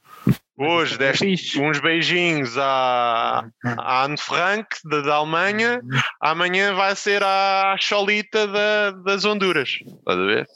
[0.63, 5.82] Hoje deste uns beijinhos à, à Anne Frank da, da Alemanha,
[6.21, 10.47] amanhã vai ser à Cholita da, das Honduras, estás a ver?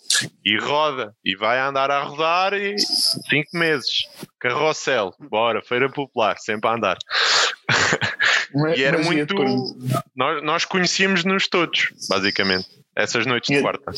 [0.45, 4.07] E roda, e vai andar a rodar e cinco meses.
[4.39, 6.97] Carrossel, bora, feira popular, sempre a andar.
[8.77, 9.33] e era muito.
[10.15, 13.91] Nós, nós conhecíamos-nos todos, basicamente, essas noites de quarta.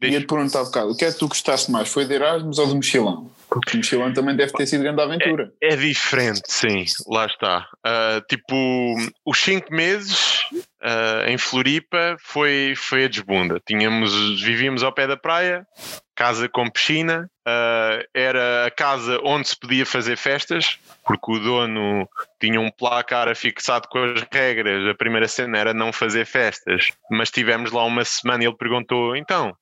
[0.00, 1.88] Ia-te perguntar um bocado, o que é que tu gostaste mais?
[1.88, 3.37] Foi de Erasmus ou de mochilão?
[3.50, 5.52] O mochilão também deve ter sido grande aventura.
[5.62, 7.66] É, é diferente, sim, lá está.
[7.78, 10.40] Uh, tipo, os cinco meses
[10.82, 13.60] uh, em Floripa foi, foi a desbunda.
[13.66, 15.66] Tínhamos, vivíamos ao pé da praia,
[16.14, 22.06] casa com piscina, uh, era a casa onde se podia fazer festas, porque o dono
[22.40, 24.86] tinha um placar afixado com as regras.
[24.86, 29.16] A primeira cena era não fazer festas, mas tivemos lá uma semana e ele perguntou:
[29.16, 29.56] então,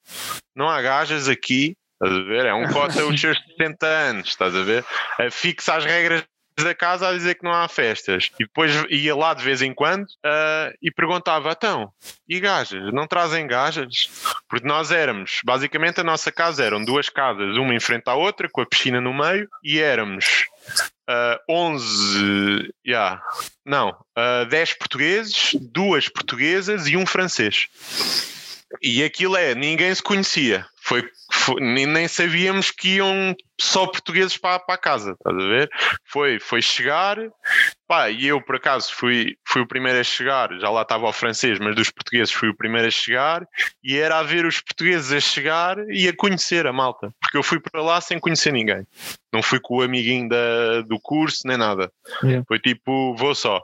[0.56, 1.76] não há gajas aqui?
[2.02, 2.46] Estás a ver?
[2.46, 4.84] É um cota os seus 70 anos, estás a ver?
[5.30, 6.24] Fixa as regras
[6.62, 8.30] da casa a dizer que não há festas.
[8.38, 11.90] E depois ia lá de vez em quando uh, e perguntava: então,
[12.28, 12.92] e gajas?
[12.92, 14.10] Não trazem gajas?
[14.48, 18.48] Porque nós éramos, basicamente a nossa casa eram duas casas, uma em frente à outra,
[18.50, 20.46] com a piscina no meio, e éramos
[21.08, 23.20] uh, 11, yeah,
[23.64, 27.68] não, uh, 10 portugueses, duas portuguesas e um francês.
[28.82, 30.66] E aquilo é, ninguém se conhecia.
[30.82, 31.10] Foi, foi,
[31.60, 35.70] nem sabíamos que iam só portugueses para, para a casa, estás a ver?
[36.04, 37.18] Foi, foi chegar,
[37.88, 41.12] pá, e eu por acaso fui, fui o primeiro a chegar, já lá estava o
[41.12, 43.46] francês, mas dos portugueses fui o primeiro a chegar,
[43.82, 47.42] e era a ver os portugueses a chegar e a conhecer a malta, porque eu
[47.42, 48.86] fui para lá sem conhecer ninguém.
[49.36, 51.92] Não fui com o amiguinho da, do curso nem nada.
[52.22, 52.42] Yeah.
[52.48, 53.60] Foi tipo, vou só.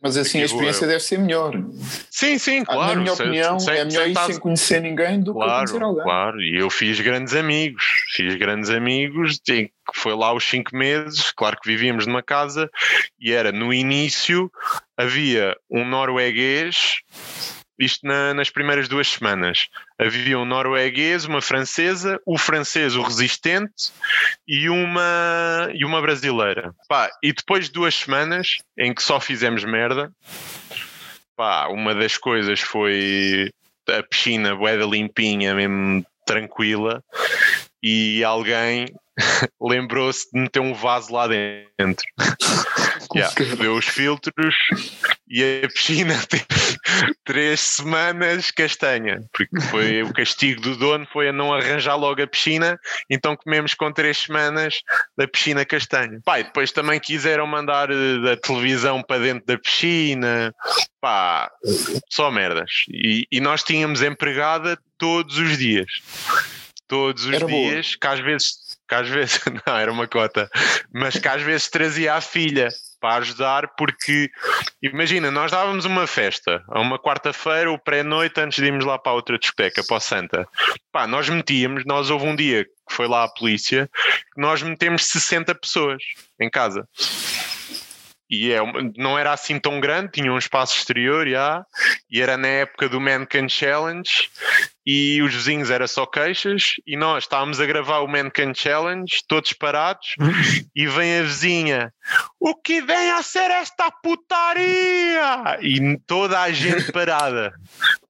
[0.00, 1.60] Mas assim Aqui a experiência deve ser melhor.
[2.08, 2.94] Sim, sim, claro.
[2.94, 6.04] Na minha opinião, sem, é melhor ir sem conhecer ninguém do claro, que conhecer alguém.
[6.04, 11.30] Claro, e eu fiz grandes amigos, fiz grandes amigos, que foi lá os cinco meses,
[11.32, 12.70] claro que vivíamos numa casa,
[13.18, 14.50] e era no início,
[14.96, 17.02] havia um norueguês
[17.78, 19.68] isto na, nas primeiras duas semanas.
[19.98, 23.92] Havia um norueguês, uma francesa, o francês, o resistente
[24.46, 26.74] e uma, e uma brasileira.
[26.88, 30.12] Pá, e depois de duas semanas em que só fizemos merda,
[31.36, 33.50] pá, uma das coisas foi
[33.88, 37.02] a piscina boeda limpinha, mesmo tranquila,
[37.82, 38.86] e alguém
[39.60, 42.04] lembrou-se de meter um vaso lá dentro.
[43.14, 44.54] yeah, deu os filtros
[45.28, 46.44] e a piscina teve
[47.24, 52.26] três semanas castanha, porque foi o castigo do dono foi a não arranjar logo a
[52.26, 52.78] piscina,
[53.10, 54.74] então comemos com três semanas
[55.16, 56.20] da piscina castanha.
[56.26, 60.54] E depois também quiseram mandar eh, a televisão para dentro da piscina,
[61.00, 61.50] pá,
[62.10, 62.70] só merdas.
[62.90, 65.90] E, e nós tínhamos empregada todos os dias.
[66.86, 67.98] Todos os Era dias, boa.
[68.00, 68.61] que às vezes
[68.92, 70.50] que às vezes, não, era uma cota,
[70.92, 72.68] mas que às vezes trazia a filha
[73.00, 74.30] para ajudar, porque
[74.82, 79.12] imagina, nós dávamos uma festa a uma quarta-feira, o pré-noite, antes de irmos lá para
[79.12, 80.46] outra discoteca, para o Santa.
[80.92, 83.90] Pá, nós metíamos, nós houve um dia que foi lá a polícia,
[84.36, 86.02] nós metemos 60 pessoas
[86.38, 86.86] em casa
[88.32, 88.60] e é,
[88.96, 91.62] não era assim tão grande, tinha um espaço exterior já,
[92.10, 94.10] e era na época do Mancan Challenge
[94.86, 99.52] e os vizinhos era só queixas e nós estávamos a gravar o Mancan Challenge, todos
[99.52, 100.14] parados,
[100.74, 101.92] e vem a vizinha,
[102.40, 105.58] o que vem a ser esta putaria?
[105.60, 107.52] E toda a gente parada.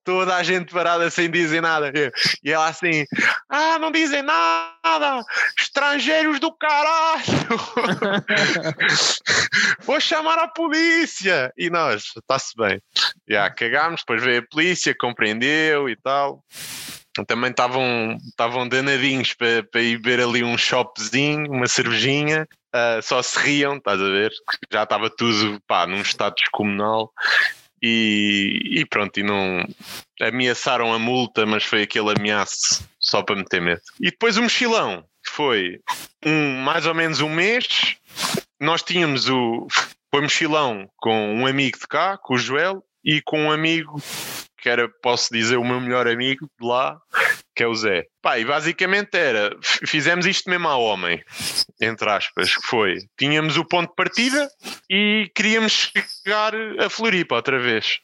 [0.05, 1.93] Toda a gente parada sem dizer nada.
[2.43, 3.05] E ela assim,
[3.49, 5.23] ah, não dizem nada,
[5.59, 7.23] estrangeiros do caralho,
[9.83, 11.53] vou chamar a polícia.
[11.57, 12.81] E nós, está-se bem.
[13.29, 16.43] Já cagámos, depois veio a polícia, compreendeu e tal
[17.27, 23.23] também estavam estavam danadinhos para, para ir ver ali um shopzinho, uma cervejinha, uh, só
[23.23, 24.31] se riam, estás a ver?
[24.73, 27.12] Já estava tudo pá, num estado descomunal
[27.83, 29.66] e, e pronto, e não
[30.21, 33.83] ameaçaram a multa, mas foi aquele ameaço só para meter medo.
[34.01, 35.81] E depois o mochilão foi
[36.25, 37.97] um, mais ou menos um mês.
[38.61, 39.66] Nós tínhamos o
[40.14, 44.01] foi mochilão com um amigo de cá, com o Joel, e com um amigo
[44.62, 46.96] que era, posso dizer, o meu melhor amigo de lá,
[47.55, 48.05] que é o Zé.
[48.22, 51.22] Pá, e basicamente era, fizemos isto mesmo ao homem,
[51.81, 54.48] entre aspas, que foi, tínhamos o ponto de partida
[54.88, 55.92] e queríamos
[56.25, 57.98] chegar a Floripa outra vez.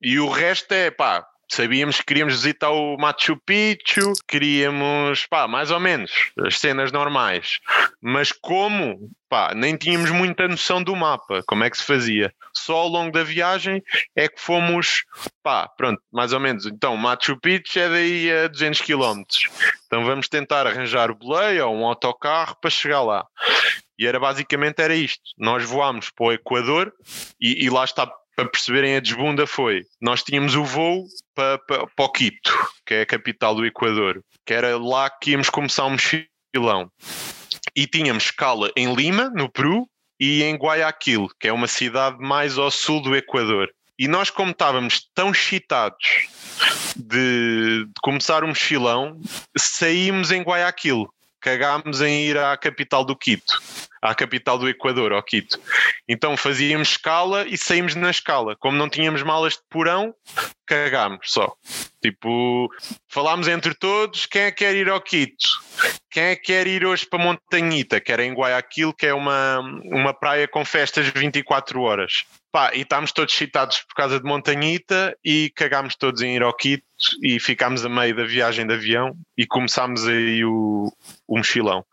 [0.00, 5.70] E o resto é, pá, sabíamos que queríamos visitar o Machu Picchu, queríamos, pá, mais
[5.70, 6.10] ou menos,
[6.44, 7.60] as cenas normais.
[8.02, 12.34] Mas como, pá, nem tínhamos muita noção do mapa, como é que se fazia.
[12.52, 13.82] Só ao longo da viagem
[14.16, 15.04] é que fomos,
[15.44, 16.66] pá, pronto, mais ou menos.
[16.66, 19.22] Então, Machu Picchu é daí a 200 km.
[19.86, 23.24] Então vamos tentar arranjar o boleio ou um autocarro para chegar lá.
[23.96, 25.22] E era basicamente era isto.
[25.38, 26.92] Nós voámos para o Equador
[27.40, 31.86] e, e lá está para perceberem a desbunda foi, nós tínhamos o voo para, para,
[31.86, 32.52] para o Quito,
[32.86, 36.90] que é a capital do Equador, que era lá que íamos começar um mochilão.
[37.76, 42.56] E tínhamos escala em Lima, no Peru, e em Guayaquil, que é uma cidade mais
[42.56, 43.68] ao sul do Equador.
[43.98, 46.28] E nós, como estávamos tão excitados
[46.96, 49.20] de, de começar um mochilão,
[49.56, 51.08] saímos em Guayaquil
[51.44, 53.60] cagámos em ir à capital do Quito,
[54.00, 55.60] à capital do Equador, ao Quito.
[56.08, 58.56] Então fazíamos escala e saímos na escala.
[58.56, 60.14] Como não tínhamos malas de porão,
[60.64, 61.54] cagámos só.
[62.04, 62.70] Tipo,
[63.08, 65.48] falámos entre todos quem é que quer ir ao Quito,
[66.10, 69.60] quem é que quer ir hoje para Montanhita, que era em Guayaquil, que é uma,
[69.84, 72.26] uma praia com festas 24 horas.
[72.52, 76.54] Pá, e estávamos todos excitados por causa de Montanhita e cagámos todos em ir ao
[76.54, 76.84] Quito
[77.22, 80.92] e ficámos a meio da viagem de avião e começámos aí o,
[81.26, 81.86] o mochilão.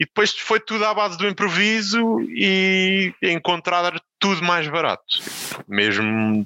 [0.00, 5.04] E depois foi tudo à base do improviso e encontrar tudo mais barato.
[5.68, 6.44] Mesmo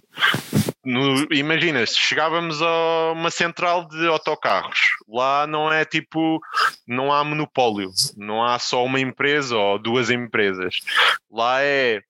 [0.88, 6.40] no, imagina, se chegávamos a uma central de autocarros, lá não é tipo,
[6.86, 10.76] não há monopólio, não há só uma empresa ou duas empresas.
[11.30, 12.00] Lá é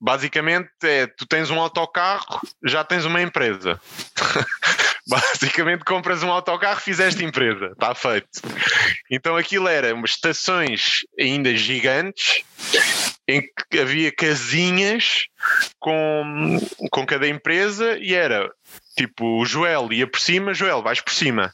[0.00, 3.80] basicamente é tu tens um autocarro, já tens uma empresa.
[5.08, 8.28] basicamente compras um autocarro, fizeste empresa, está feito.
[9.08, 12.44] Então aquilo era estações ainda gigantes
[13.28, 15.26] em que havia casinhas
[15.78, 16.58] com,
[16.90, 18.50] com cada empresa e era
[18.96, 21.52] tipo o Joel ia por cima, Joel vais por cima,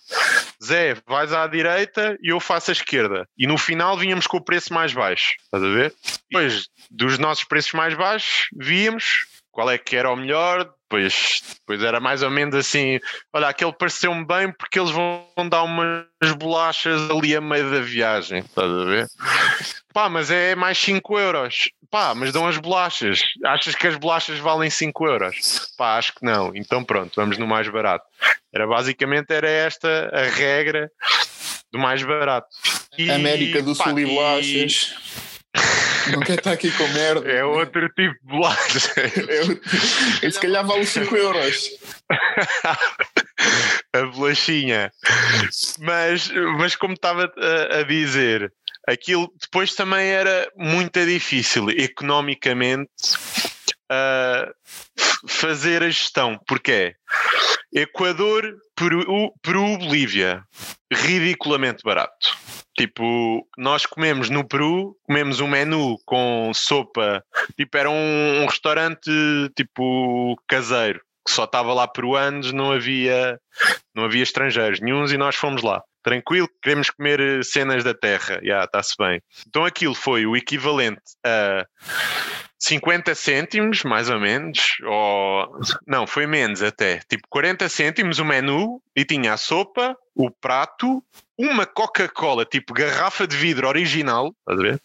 [0.63, 3.27] Zé vais à direita e eu faço à esquerda.
[3.37, 5.95] E no final vínhamos com o preço mais baixo, estás a ver?
[6.31, 11.83] Depois dos nossos preços mais baixos, víamos qual é que era o melhor, depois, depois
[11.83, 13.01] era mais ou menos assim,
[13.33, 16.05] olha, aquele pareceu-me bem porque eles vão dar umas
[16.37, 19.09] bolachas ali a meio da viagem, estás a ver?
[19.95, 21.71] Pá, mas é mais 5 euros.
[21.91, 23.23] Pá, mas dão as bolachas.
[23.45, 25.73] Achas que as bolachas valem 5 euros?
[25.77, 26.53] Pá, acho que não.
[26.55, 28.05] Então pronto, vamos no mais barato.
[28.53, 30.91] Era basicamente era esta a regra
[31.71, 32.49] do mais barato.
[32.99, 34.95] E, América do pá, Sul e bolachas.
[36.11, 37.31] Não quer estar aqui com merda.
[37.31, 38.93] É outro tipo de bolacha.
[40.23, 41.71] É se calhar vale 5 euros.
[43.93, 44.93] a bolachinha.
[45.81, 48.53] Mas, mas como estava a, a dizer,
[48.89, 52.91] aquilo depois também era muito difícil economicamente
[53.91, 54.53] uh,
[55.29, 56.39] fazer a gestão.
[56.47, 56.95] Porquê?
[57.73, 60.43] Equador, Peru, Peru, Bolívia,
[60.93, 62.32] ridiculamente barato.
[62.83, 67.25] Tipo, nós comemos no Peru, comemos um menu com sopa,
[67.57, 69.09] tipo, era um, um restaurante
[69.57, 73.39] tipo caseiro, que só estava lá peruanos, não havia,
[73.95, 75.81] não havia estrangeiros nenhums e nós fomos lá.
[76.03, 79.23] Tranquilo, queremos comer cenas da terra, já, está-se bem.
[79.47, 81.65] Então aquilo foi o equivalente a
[82.59, 88.83] 50 cêntimos, mais ou menos, ou não, foi menos até, tipo 40 cêntimos o menu
[88.97, 91.03] e tinha a sopa, o prato,
[91.49, 94.83] uma Coca-Cola, tipo garrafa de vidro original, estás a ver?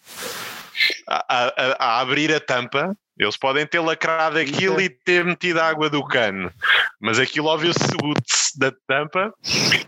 [1.08, 5.68] A, a, a, abrir a tampa, eles podem ter lacrado aquilo e ter metido a
[5.68, 6.52] água do cano,
[7.00, 8.14] mas aquilo ouviu-se o
[8.60, 9.34] da tampa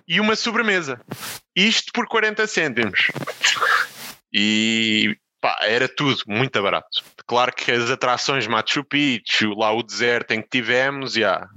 [0.07, 0.99] e uma sobremesa.
[1.55, 3.07] Isto por 40 cêntimos.
[4.34, 7.03] E pá, era tudo muito barato.
[7.26, 11.47] Claro que as atrações Machu Picchu, lá o deserto em que tivemos, yeah,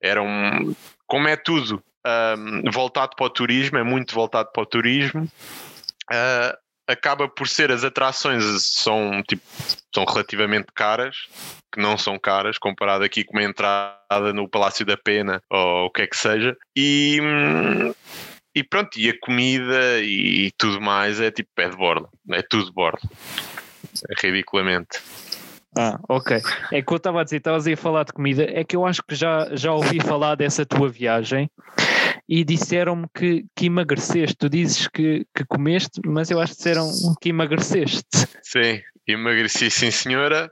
[0.00, 0.76] eram
[1.06, 6.56] como é tudo um, voltado para o turismo, é muito voltado para o turismo, uh,
[6.86, 9.42] acaba por ser as atrações são, tipo,
[9.94, 11.16] são relativamente caras,
[11.72, 15.90] que não são caras, comparado aqui com uma entrada no Palácio da Pena ou o
[15.90, 16.56] que é que seja.
[16.76, 17.18] E,
[18.54, 22.72] e pronto, e a comida e tudo mais é tipo pé de borla, é tudo
[22.72, 23.00] borla.
[24.10, 25.00] É ridiculamente.
[25.76, 26.40] Ah, ok.
[26.72, 29.02] É que eu estava a dizer, estavas a falar de comida, é que eu acho
[29.02, 31.50] que já, já ouvi falar dessa tua viagem
[32.28, 34.36] e disseram-me que, que emagreceste.
[34.36, 38.04] Tu dizes que, que comeste, mas eu acho que disseram que emagreceste.
[38.42, 40.50] Sim, emagreci sim senhora.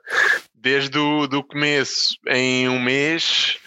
[0.54, 3.58] Desde o do começo, em um mês,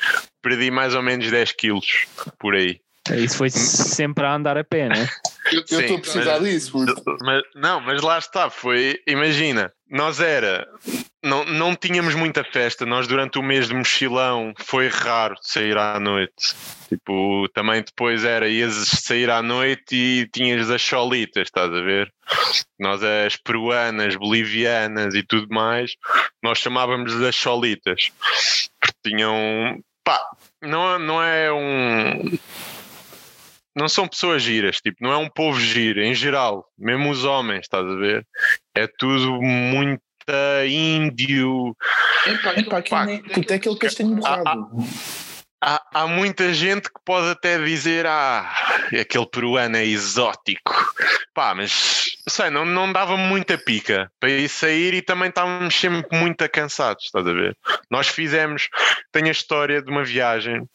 [0.41, 2.05] perdi mais ou menos 10 quilos,
[2.39, 2.79] por aí.
[3.13, 5.07] Isso foi sempre a andar a pé, né?
[5.51, 6.71] Eu estou a precisar mas, disso.
[6.71, 7.01] Porque...
[7.21, 10.67] Mas, não, mas lá está, foi, imagina, nós era,
[11.25, 15.99] não, não tínhamos muita festa, nós durante o mês de mochilão foi raro sair à
[15.99, 16.55] noite.
[16.87, 22.13] Tipo, também depois era, ias sair à noite e tinhas as cholitas, estás a ver?
[22.79, 25.95] Nós as peruanas, bolivianas e tudo mais,
[26.43, 28.11] nós chamávamos as cholitas.
[28.79, 30.21] Porque tinham, pá,
[30.61, 32.37] não, não é um
[33.75, 37.63] não são pessoas giras, tipo, não é um povo giro, em geral, mesmo os homens,
[37.63, 38.25] estás a ver?
[38.73, 40.01] É tudo muito
[40.67, 41.75] índio.
[42.25, 44.69] Epá, pá, nem, puto, é aquele castanho borrado.
[45.61, 48.53] Há, há, muita gente que pode até dizer ah,
[48.99, 50.93] aquele peruano é exótico.
[51.33, 56.05] Pá, mas sei, não, não dava muita pica para ir sair e também estávamos sempre
[56.17, 57.57] muito cansados, estás a ver?
[57.89, 58.69] Nós fizemos,
[59.11, 60.69] tenho a história de uma viagem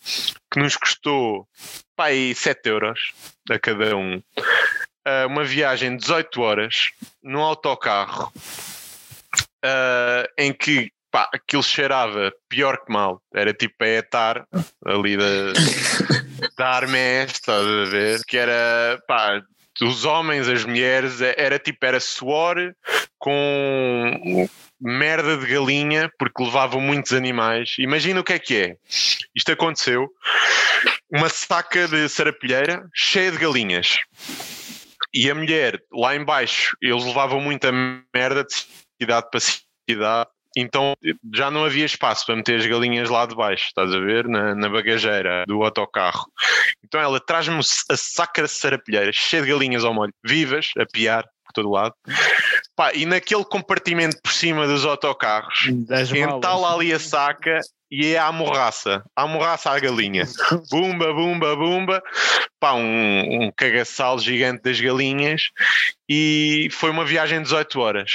[0.50, 1.46] que nos custou
[1.94, 3.12] pá, aí 7 euros
[3.48, 4.20] a cada um.
[5.28, 6.90] Uma viagem de 18 horas
[7.22, 8.32] num autocarro
[9.64, 13.20] uh, em que pá, aquilo cheirava pior que mal.
[13.34, 14.46] Era tipo a etar
[14.86, 15.52] ali da,
[16.56, 18.20] da Armés, estás a ver?
[18.26, 19.42] Que era pá,
[19.82, 22.74] os homens, as mulheres, era tipo, era suor
[23.18, 24.48] com
[24.80, 27.74] merda de galinha, porque levavam muitos animais.
[27.78, 28.76] Imagina o que é que é.
[29.34, 30.08] Isto aconteceu.
[31.12, 33.98] Uma saca de sarapilheira cheia de galinhas.
[35.12, 37.70] E a mulher, lá embaixo, eles levavam muita
[38.14, 38.54] merda de
[39.00, 40.94] cidade para cidade então
[41.34, 44.26] já não havia espaço para meter as galinhas lá de baixo, estás a ver?
[44.26, 46.26] Na, na bagageira do autocarro.
[46.84, 51.24] Então ela traz-me a saca de sarapilheira cheia de galinhas ao molho, vivas, a piar
[51.50, 51.94] por todo lado.
[52.76, 55.68] Pá, e naquele compartimento por cima dos autocarros,
[56.14, 60.24] entala ali a saca e é a morraça, a morraça à galinha.
[60.70, 62.02] Bumba, bumba, bumba.
[62.60, 65.42] Pá, um, um cagaçal gigante das galinhas
[66.08, 68.10] e foi uma viagem de 18 horas.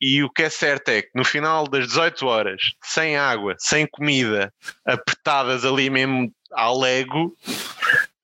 [0.00, 3.86] E, o que é certo é que no final das 18 horas, sem água, sem
[3.86, 4.52] comida,
[4.84, 7.34] apertadas ali mesmo ao lego,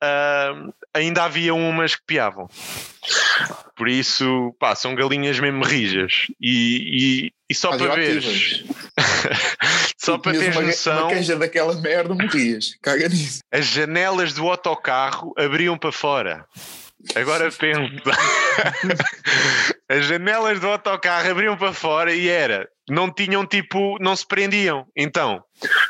[0.03, 2.49] uh, ainda havia umas que piavam.
[3.77, 6.27] Por isso, pá, são galinhas mesmo rijas.
[6.41, 8.23] E, e, e só para ver.
[9.97, 11.09] só para ter noção.
[11.09, 12.77] Uma canja daquela merda morrias.
[12.83, 13.41] Caga nisso.
[13.51, 16.47] As janelas do autocarro abriam para fora.
[17.17, 17.91] Agora pensa.
[19.89, 22.69] As janelas do autocarro abriam para fora e era.
[22.89, 23.99] Não tinham tipo.
[24.01, 24.87] Não se prendiam.
[24.97, 25.43] Então,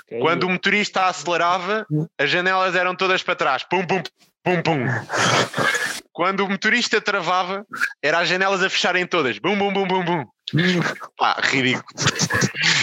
[0.06, 0.18] okay.
[0.20, 1.86] quando o motorista acelerava,
[2.18, 3.62] as janelas eram todas para trás.
[3.64, 4.10] Pum, pum, pum,
[4.62, 4.84] pum.
[6.12, 7.64] Quando o motorista travava,
[8.02, 9.38] era as janelas a fecharem todas.
[9.38, 10.24] Bum, bum, bum, bum, bum.
[11.16, 11.84] Pá, ridículo.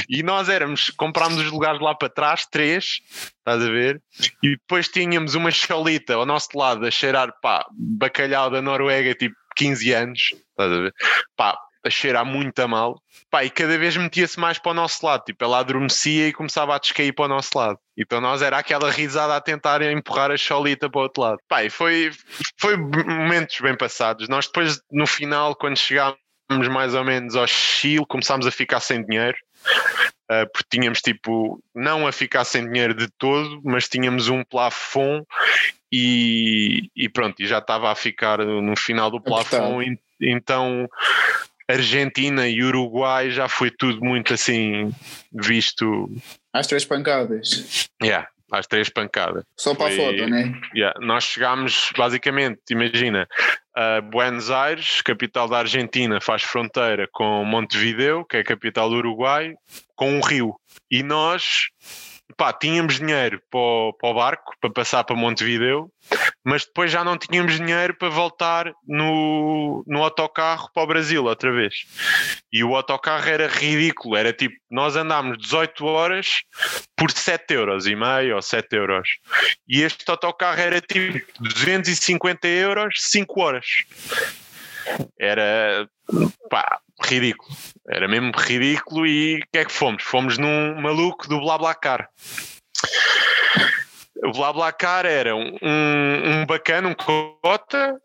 [0.10, 3.00] E nós éramos, comprámos os lugares lá para trás, três,
[3.38, 4.02] estás a ver?
[4.42, 9.36] E depois tínhamos uma cholita ao nosso lado a cheirar, pá, bacalhau da Noruega, tipo
[9.56, 10.94] 15 anos, estás a ver?
[11.38, 13.02] Pá, a cheirar muito a mal.
[13.30, 16.76] Pá, e cada vez metia-se mais para o nosso lado, tipo, ela adormecia e começava
[16.76, 17.80] a descair para o nosso lado.
[17.98, 21.40] Então nós era aquela risada a tentar empurrar a cholita para o outro lado.
[21.48, 22.12] Pá, e foi,
[22.58, 24.28] foi momentos bem passados.
[24.28, 26.18] Nós depois, no final, quando chegámos
[26.70, 29.38] mais ou menos ao Chile, começámos a ficar sem dinheiro.
[30.32, 35.26] Uh, porque tínhamos tipo, não a ficar sem dinheiro de todo, mas tínhamos um plafond
[35.92, 40.88] e, e pronto, e já estava a ficar no final do plafond, então
[41.70, 44.92] Argentina e Uruguai já foi tudo muito assim
[45.32, 46.10] visto.
[46.52, 47.88] Às três pancadas.
[48.02, 49.44] Yeah, às três pancadas.
[49.56, 50.60] Só para foi, a foto, né?
[50.76, 53.28] Yeah, nós chegámos basicamente, imagina,
[53.76, 58.96] a Buenos Aires, capital da Argentina, faz fronteira com Montevideo, que é a capital do
[58.96, 59.54] Uruguai,
[59.96, 60.56] com um rio.
[60.90, 61.68] E nós
[62.36, 65.92] pá, tínhamos dinheiro para o, para o barco para passar para Montevideo,
[66.44, 71.52] mas depois já não tínhamos dinheiro para voltar no, no autocarro para o Brasil outra
[71.52, 71.74] vez.
[72.52, 76.44] E o autocarro era ridículo, era tipo, nós andámos 18 horas
[76.96, 79.10] por 7 euros e meio ou 7 euros.
[79.68, 83.66] E este autocarro era tipo 250 euros, 5 horas.
[85.20, 85.88] Era
[86.50, 87.56] pá, ridículo.
[87.88, 90.04] Era mesmo ridículo e o que é que fomos?
[90.04, 92.10] Fomos num maluco do BlaBlaCar.
[94.24, 98.00] O BlaBlaCar era um, um bacana, um cota,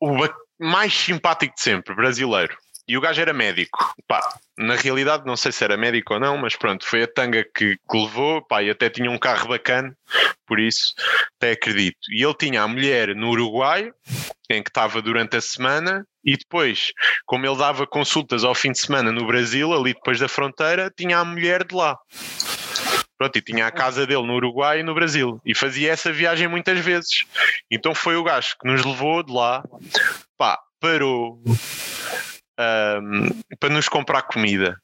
[0.00, 0.16] o
[0.58, 2.56] mais simpático de sempre, brasileiro.
[2.88, 3.94] E o gajo era médico.
[4.06, 4.20] Pá,
[4.56, 7.76] na realidade, não sei se era médico ou não, mas pronto, foi a tanga que,
[7.76, 8.40] que levou.
[8.42, 9.96] Pá, e até tinha um carro bacana,
[10.46, 10.94] por isso
[11.36, 11.98] até acredito.
[12.10, 13.90] E ele tinha a mulher no Uruguai,
[14.48, 16.92] em que estava durante a semana, e depois,
[17.24, 21.18] como ele dava consultas ao fim de semana no Brasil, ali depois da fronteira, tinha
[21.18, 21.98] a mulher de lá.
[23.18, 25.40] Pronto, e tinha a casa dele no Uruguai e no Brasil.
[25.44, 27.24] E fazia essa viagem muitas vezes.
[27.70, 29.64] Então foi o gajo que nos levou de lá,
[30.36, 31.42] pá, parou
[32.58, 34.80] um, para nos comprar comida.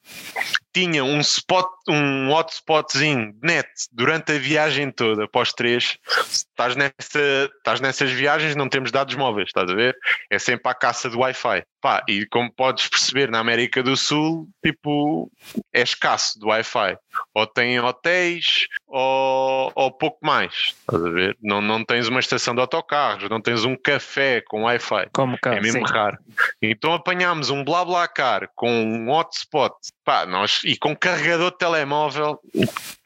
[0.73, 5.97] Tinha um spot, um hotspotzinho net durante a viagem toda, após três.
[6.29, 9.95] Estás, nessa, estás nessas viagens, não temos dados móveis, estás a ver?
[10.29, 11.63] É sempre a caça do Wi-Fi.
[11.81, 15.29] Pá, e como podes perceber, na América do Sul, tipo,
[15.73, 16.97] é escasso do Wi-Fi.
[17.35, 20.53] Ou tem hotéis, ou, ou pouco mais.
[20.79, 21.37] Estás a ver?
[21.41, 25.09] Não, não tens uma estação de autocarros, não tens um café com Wi-Fi.
[25.13, 25.93] Como cá, É mesmo sim.
[25.93, 26.17] raro.
[26.61, 32.39] Então apanhámos um BlaBlaCar com um hotspot pá, nós, e com carregador de telemóvel.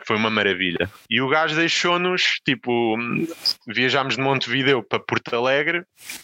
[0.06, 0.89] Foi uma maravilha.
[1.10, 2.95] E o gajo deixou-nos, tipo,
[3.68, 5.84] viajámos de Montevideo para Porto Alegre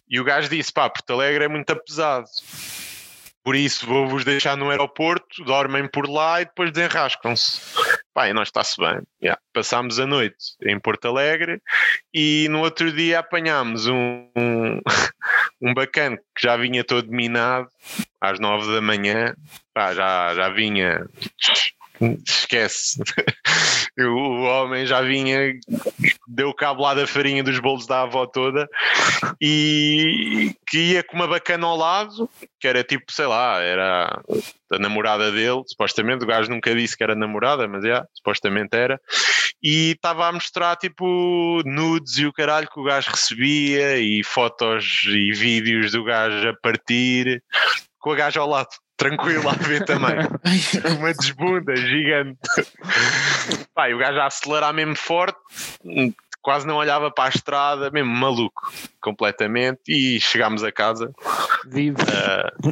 [0.10, 2.26] e o gajo disse: pá, Porto Alegre é muito pesado.
[3.44, 7.62] Por isso vou-vos deixar no aeroporto, dormem por lá e depois desenrascam-se.
[8.16, 9.02] E nós está-se bem.
[9.22, 9.42] Yeah.
[9.54, 11.62] Passámos a noite em Porto Alegre
[12.14, 14.80] e no outro dia apanhámos um, um,
[15.62, 17.68] um bacana que já vinha todo minado
[18.22, 19.36] às nove da manhã.
[19.74, 21.06] Pá, já, já vinha.
[22.28, 23.02] Esquece.
[24.00, 25.54] o homem já vinha,
[26.28, 28.68] deu cabo lá da farinha dos bolos da avó toda
[29.42, 32.30] e que ia com uma bacana ao lado,
[32.60, 34.22] que era tipo, sei lá, era
[34.72, 36.24] a namorada dele, supostamente.
[36.24, 39.00] O gajo nunca disse que era namorada, mas já, supostamente era.
[39.62, 45.04] E estava a mostrar tipo nudes e o caralho que o gajo recebia e fotos
[45.08, 47.42] e vídeos do gajo a partir
[48.00, 48.83] com a gaja ao lado.
[48.98, 50.16] Tranquilo a ver também.
[51.00, 52.38] Uma desbunda gigante.
[53.74, 55.38] Pá, e o gajo a acelerar mesmo forte,
[56.42, 58.72] quase não olhava para a estrada, mesmo maluco,
[59.02, 59.82] completamente.
[59.88, 61.12] E chegámos a casa
[61.66, 61.96] Vive.
[62.02, 62.72] uh,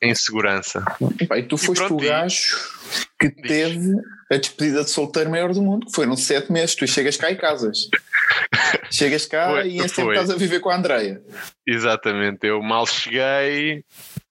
[0.00, 0.82] em segurança.
[1.28, 2.56] Pá, e tu E foste pronto, o e- gajo
[3.18, 3.94] que teve
[4.30, 6.76] a despedida de solteiro maior do mundo, que foram sete meses.
[6.76, 7.88] Tu chegas cá e casas.
[8.90, 10.22] Chegas cá Foi, e em setembro foi.
[10.22, 11.20] estás a viver com a Andreia.
[11.66, 13.84] Exatamente, eu mal cheguei,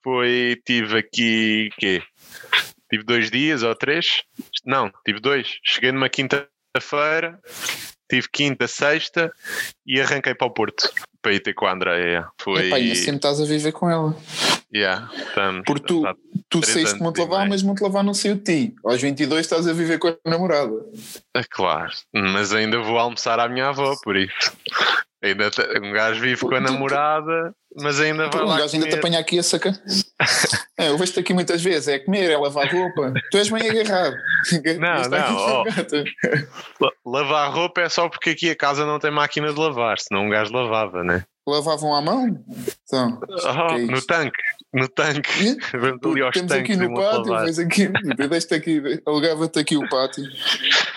[0.07, 2.01] foi, tive aqui, quê?
[2.89, 4.23] Tive dois dias ou três?
[4.65, 5.59] Não, tive dois.
[5.61, 7.37] Cheguei numa quinta-feira,
[8.09, 9.29] tive quinta, sexta
[9.85, 10.89] e arranquei para o Porto
[11.21, 12.25] para ir ter com a Andréia.
[12.39, 12.67] Foi.
[12.67, 14.15] Epá, e sempre estás a viver com ela.
[14.73, 16.03] Yeah, estamos, Porque tu,
[16.49, 17.49] tu saíste de meio.
[17.49, 18.75] mas Montelavar não saiu de ti.
[18.85, 20.85] Aos 22 estás a viver com a namorada.
[21.35, 24.53] É claro, mas ainda vou almoçar à minha avó, por isso.
[25.23, 25.49] Ainda
[25.83, 27.51] um gajo vive com a namorada,
[27.81, 28.97] mas ainda vai um gajo ainda te comer.
[28.99, 29.73] apanha aqui a saca.
[30.79, 33.11] É, eu vejo-te aqui muitas vezes, é comer, é lavar roupa.
[33.31, 34.15] Tu és bem agarrado.
[34.79, 35.63] Não, não.
[36.79, 40.25] La- Lavar roupa é só porque aqui a casa não tem máquina de lavar, senão
[40.25, 41.25] um gajo lavava, né?
[41.47, 42.27] Lavavam à mão?
[42.83, 44.39] Então, Oh, é no tanque,
[44.73, 45.57] no tanque.
[45.73, 47.89] Vamos ali aos temos tanques aqui no pátio, vês aqui,
[48.29, 50.23] deixa-te aqui, alugava-te aqui o pátio.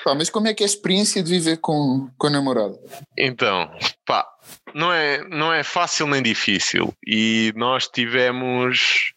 [0.05, 2.79] Pá, mas como é que é a experiência de viver com, com a namorada?
[3.16, 3.71] Então,
[4.07, 4.27] pá,
[4.75, 6.95] não é, não é fácil nem difícil.
[7.07, 9.12] E nós tivemos,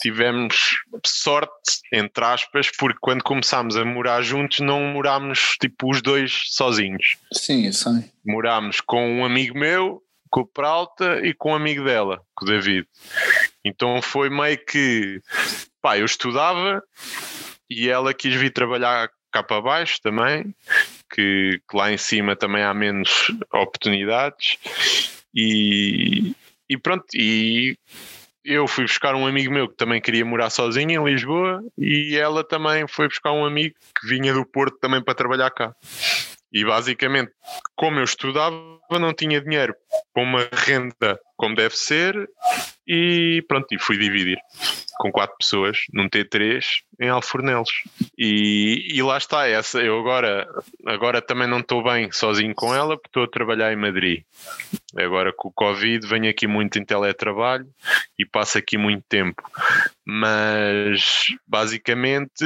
[0.00, 6.44] tivemos sorte, entre aspas, porque quando começámos a morar juntos, não morámos tipo os dois
[6.46, 7.16] sozinhos.
[7.32, 8.04] Sim, eu sei.
[8.24, 12.48] morámos com um amigo meu, com o Pralta e com um amigo dela, com o
[12.48, 12.86] David.
[13.64, 15.20] Então foi meio que
[15.80, 16.82] pá, eu estudava
[17.70, 20.54] e ela quis vir trabalhar cá para baixo também,
[21.12, 24.58] que, que lá em cima também há menos oportunidades.
[25.34, 26.34] E,
[26.68, 27.76] e pronto, e
[28.44, 32.42] eu fui buscar um amigo meu que também queria morar sozinho em Lisboa e ela
[32.42, 35.74] também foi buscar um amigo que vinha do Porto também para trabalhar cá.
[36.52, 37.32] E basicamente,
[37.76, 38.56] como eu estudava,
[38.92, 39.74] não tinha dinheiro
[40.14, 42.28] para uma renda como deve ser
[42.86, 44.38] e pronto, e fui dividir.
[44.98, 46.64] com quatro pessoas num T3
[47.00, 47.70] em Alfornelos.
[48.18, 50.48] E, e lá está, essa, eu agora,
[50.84, 54.22] agora também não estou bem sozinho com ela porque estou a trabalhar em Madrid.
[54.96, 57.68] Agora com o Covid venho aqui muito em teletrabalho
[58.18, 59.40] e passo aqui muito tempo.
[60.04, 62.44] Mas basicamente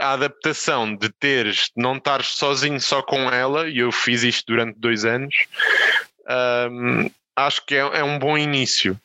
[0.00, 4.46] a adaptação de teres, de não estares sozinho só com ela, e eu fiz isto
[4.46, 5.34] durante dois anos,
[6.70, 8.98] hum, acho que é, é um bom início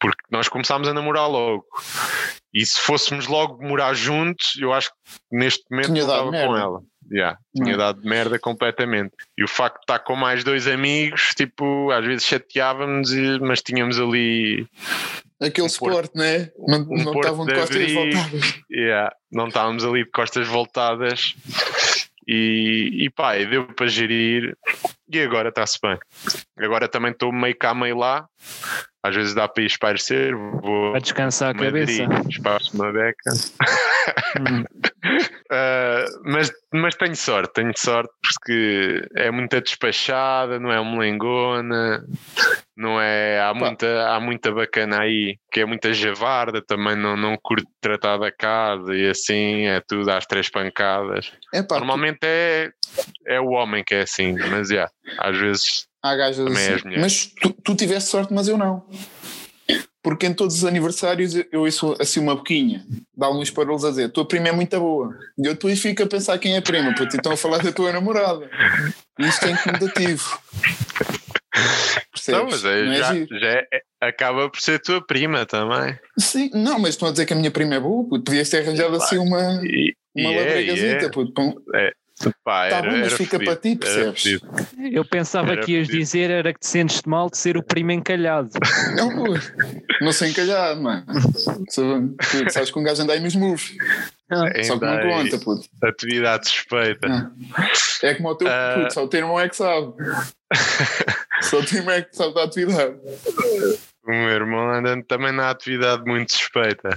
[0.00, 1.64] porque nós começámos a namorar logo.
[2.54, 4.96] E se fôssemos logo morar juntos, eu acho que
[5.36, 6.46] neste momento dado estava merda.
[6.46, 6.82] com ela.
[7.10, 7.78] Yeah, tinha Não.
[7.78, 9.12] dado merda completamente.
[9.36, 13.98] E o facto de estar com mais dois amigos, tipo, às vezes chateávamos, mas tínhamos
[13.98, 14.66] ali.
[15.40, 16.50] Aquele Um porto- suporte, né?
[16.58, 18.00] Não, um não estavam de costas abrigo.
[18.00, 18.54] voltadas.
[18.70, 21.34] Yeah, não estávamos ali de costas voltadas.
[22.26, 24.56] E, e pá, e deu para gerir.
[25.10, 25.96] E agora está-se bem.
[26.58, 28.26] Agora também estou meio cá, meio lá.
[29.02, 30.36] Às vezes dá para ir espairecer.
[30.36, 32.28] Vou Para descansar a Madrid, cabeça.
[32.28, 33.30] espaço uma beca.
[34.40, 34.64] Hum.
[35.04, 42.04] Uh, mas, mas tenho sorte, tenho sorte porque é muita despachada, não é melengona,
[42.76, 43.40] não é.
[43.40, 48.18] Há muita, há muita bacana aí, que é muita javarda, também não, não curto tratar
[48.18, 51.32] da casa e assim, é tudo às três pancadas.
[51.54, 52.70] É pá, Normalmente é,
[53.26, 57.00] é o homem que é assim, mas já, às vezes há gajas também assim.
[57.00, 58.84] Mas tu, tu tiveste sorte, mas eu não.
[60.02, 62.84] Porque em todos os aniversários eu- ouço assim uma boquinha,
[63.16, 65.12] dá uns parolos a dizer: tua prima é muito boa.
[65.36, 67.72] E eu depois fico a pensar quem é a prima, porque estão a falar da
[67.72, 68.48] tua namorada.
[69.18, 70.38] E isto é incomodativo.
[72.12, 72.40] Percebes?
[72.40, 73.38] não, mas é, Não é já, giro.
[73.40, 73.66] já é-
[74.00, 75.98] acaba por ser tua prima também.
[76.18, 78.24] Sim, não, mas estão a dizer que a minha prima é boa, puto.
[78.24, 81.08] podias ter arranjado assim uma, E, uma e é, e labregazita, é.
[81.10, 81.32] puto.
[81.32, 81.54] Pum.
[82.44, 84.40] Pá, Tá era, bom, mas era fica para ti, percebes?
[84.92, 86.00] Eu pensava Era que ias pedido.
[86.04, 88.50] dizer era que te sentes mal de ser o primo encalhado.
[88.96, 89.10] Não,
[90.00, 91.04] não sei encalhar, mano.
[91.06, 93.74] Puto, sabes que um gajo anda aí nos moves.
[94.64, 95.68] Só que não conta, puto.
[95.82, 97.30] Atividade suspeita.
[98.02, 98.74] É como o teu Ah.
[98.80, 99.92] puto, só o teu irmão é que sabe.
[101.42, 102.96] Só o teu irmão é que sabe da atividade.
[104.04, 106.88] O meu irmão anda também na atividade muito suspeita.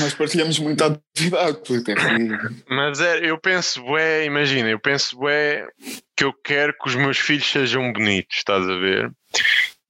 [0.00, 1.58] Nós partilhamos muita atividade.
[1.88, 5.66] É Mas é, eu penso, bué, imagina, eu penso, bué,
[6.16, 9.10] que eu quero que os meus filhos sejam bonitos, estás a ver?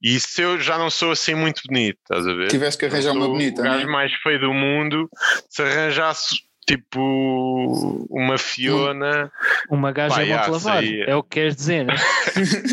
[0.03, 2.49] E se eu já não sou assim muito bonito, estás a ver?
[2.49, 3.91] Tiveste que arranjar uma bonita, O não gajo é?
[3.91, 5.09] mais feio do mundo,
[5.49, 6.37] se arranjasse
[6.67, 9.31] tipo uma Fiona.
[9.71, 10.83] Uma gaja Pá, é bom lavar.
[10.83, 11.03] sei.
[11.03, 11.95] É o que queres dizer, né?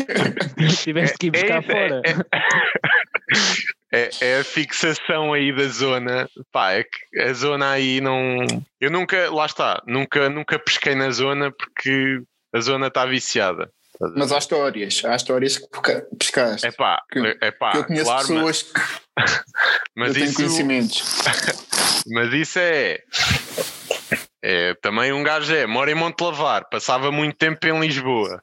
[0.82, 2.02] Tiveste que ir buscar isso, fora.
[2.04, 6.28] É, é a fixação aí da zona.
[6.52, 8.38] Pá, é que a zona aí não.
[8.80, 12.22] Eu nunca, lá está, nunca, nunca pesquei na zona porque
[12.54, 13.70] a zona está viciada.
[14.16, 16.66] Mas há histórias, há histórias que pesca- pescaste.
[16.66, 17.02] É pá,
[17.42, 18.80] é pá, eu conheço claro, mas, pessoas que
[19.94, 21.02] mas eu tenho isso, conhecimentos.
[22.08, 22.98] mas isso é,
[24.42, 24.74] é.
[24.80, 28.42] Também um gajo é, mora em Montelavar, passava muito tempo em Lisboa,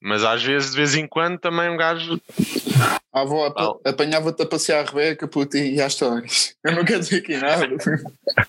[0.00, 2.20] mas às vezes, de vez em quando, também um gajo.
[3.12, 6.54] A avó apa- apanhava-te a passear a Rebeca, puto, e há histórias.
[6.64, 7.66] Eu não quero dizer aqui nada.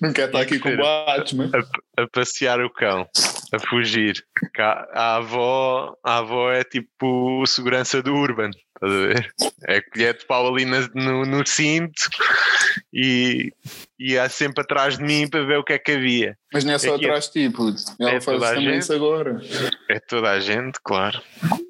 [0.00, 1.50] não quero estar aqui com boatos, mas.
[1.96, 3.06] a passear o cão,
[3.52, 4.24] a fugir.
[4.94, 8.50] A avó, a avó é tipo segurança do Urban,
[8.82, 9.34] estás a ver?
[9.68, 12.08] É colher de pau ali na- no, no cinto
[12.92, 13.52] e
[13.98, 16.36] ia sempre atrás de mim para ver o que é que havia.
[16.52, 17.80] Mas não é só Aqui é- atrás de ti, puto.
[18.00, 18.82] Ela é faz toda a também gente.
[18.82, 19.40] isso agora.
[19.88, 21.20] É toda a gente, claro.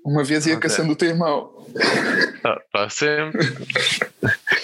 [0.04, 0.58] Uma vez ia é.
[0.58, 1.59] caçando o teu irmão.
[1.74, 3.40] Está tá sempre.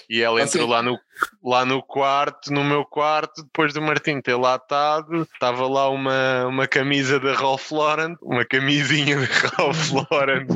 [0.09, 0.99] E ela Ah, entrou lá no,
[1.43, 6.47] lá no quarto, no meu quarto, depois do Martim ter lá estado, estava lá uma,
[6.47, 9.27] uma camisa da Ralph Lauren, uma camisinha da
[9.59, 10.47] Ralph Lauren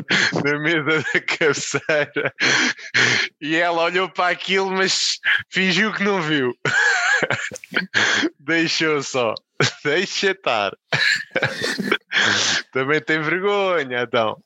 [0.44, 2.32] na mesa da cabeceira.
[3.40, 6.54] E ela olhou para aquilo, mas fingiu que não viu.
[8.50, 9.34] Deixou só.
[9.84, 10.72] Deixa estar.
[12.72, 14.36] Também tem vergonha, então.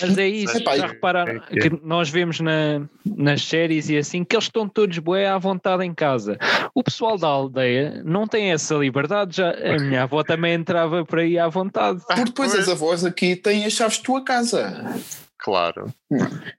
[0.00, 1.62] Mas é isso, Epá, já é- repararam é que é.
[1.62, 5.84] que nós vemos na, nas séries e assim que eles estão todos bué à vontade
[5.84, 6.36] em casa.
[6.74, 9.38] O pessoal da aldeia não tem essa liberdade.
[9.38, 12.00] Já, a minha avó também entrava por aí à vontade.
[12.06, 12.62] Porque depois pois.
[12.62, 14.94] as avós aqui têm as chaves de tua casa.
[15.40, 15.86] Claro.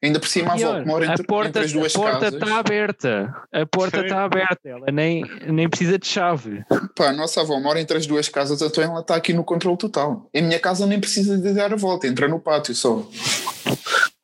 [0.01, 2.19] Ainda por cima a avó que mora a entre, porta entre as duas a porta
[2.19, 2.33] casas.
[2.33, 3.35] está aberta.
[3.51, 4.69] A porta está aberta.
[4.69, 6.63] Ela nem, nem precisa de chave.
[6.95, 9.77] Pá, a nossa avó mora entre as duas casas, então ela está aqui no controle
[9.77, 10.29] total.
[10.33, 13.05] Em minha casa nem precisa de dar a volta, entra no pátio só.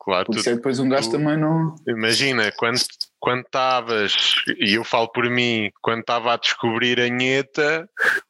[0.05, 1.75] Claro, Por tu é depois um gajo tu- também não.
[1.87, 2.79] Imagina, quando
[3.19, 4.13] quando estavas,
[4.59, 7.89] e eu falo por mim, quando estava a descobrir a nheta,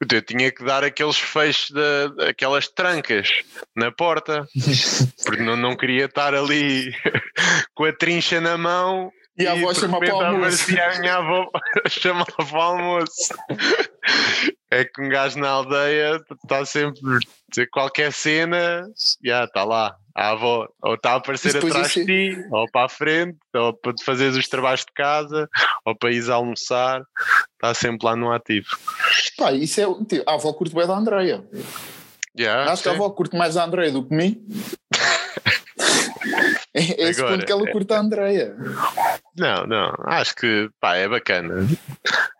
[0.09, 3.29] eu tinha que dar aqueles fechos, da aquelas trancas
[3.75, 4.47] na porta,
[5.25, 6.93] porque não, não queria estar ali
[7.75, 10.79] com a trincha na mão E a avó de chama para o repente almoço.
[10.95, 11.49] a minha avó
[11.89, 13.33] chamava para o almoço.
[14.71, 17.01] É que um gajo na aldeia está sempre
[17.49, 18.87] dizer qualquer cena,
[19.21, 19.97] já está lá.
[20.15, 23.93] A avó ou está a aparecer atrás de ti, ou para a frente, ou para
[23.93, 25.49] te fazeres os trabalhos de casa,
[25.83, 27.01] ou para ires almoçar,
[27.53, 28.67] está sempre lá no ativo.
[29.37, 29.85] Pá, isso é.
[29.87, 31.43] o- tipo, A avó curte bem da Andreia.
[32.33, 32.97] Já, Acho que a sim.
[32.97, 34.41] avó curte mais da Andreia do que mim.
[36.73, 38.55] É, é esse Agora, ponto que ela curte a Andreia.
[39.37, 41.67] Não, não, acho que pá, é bacana.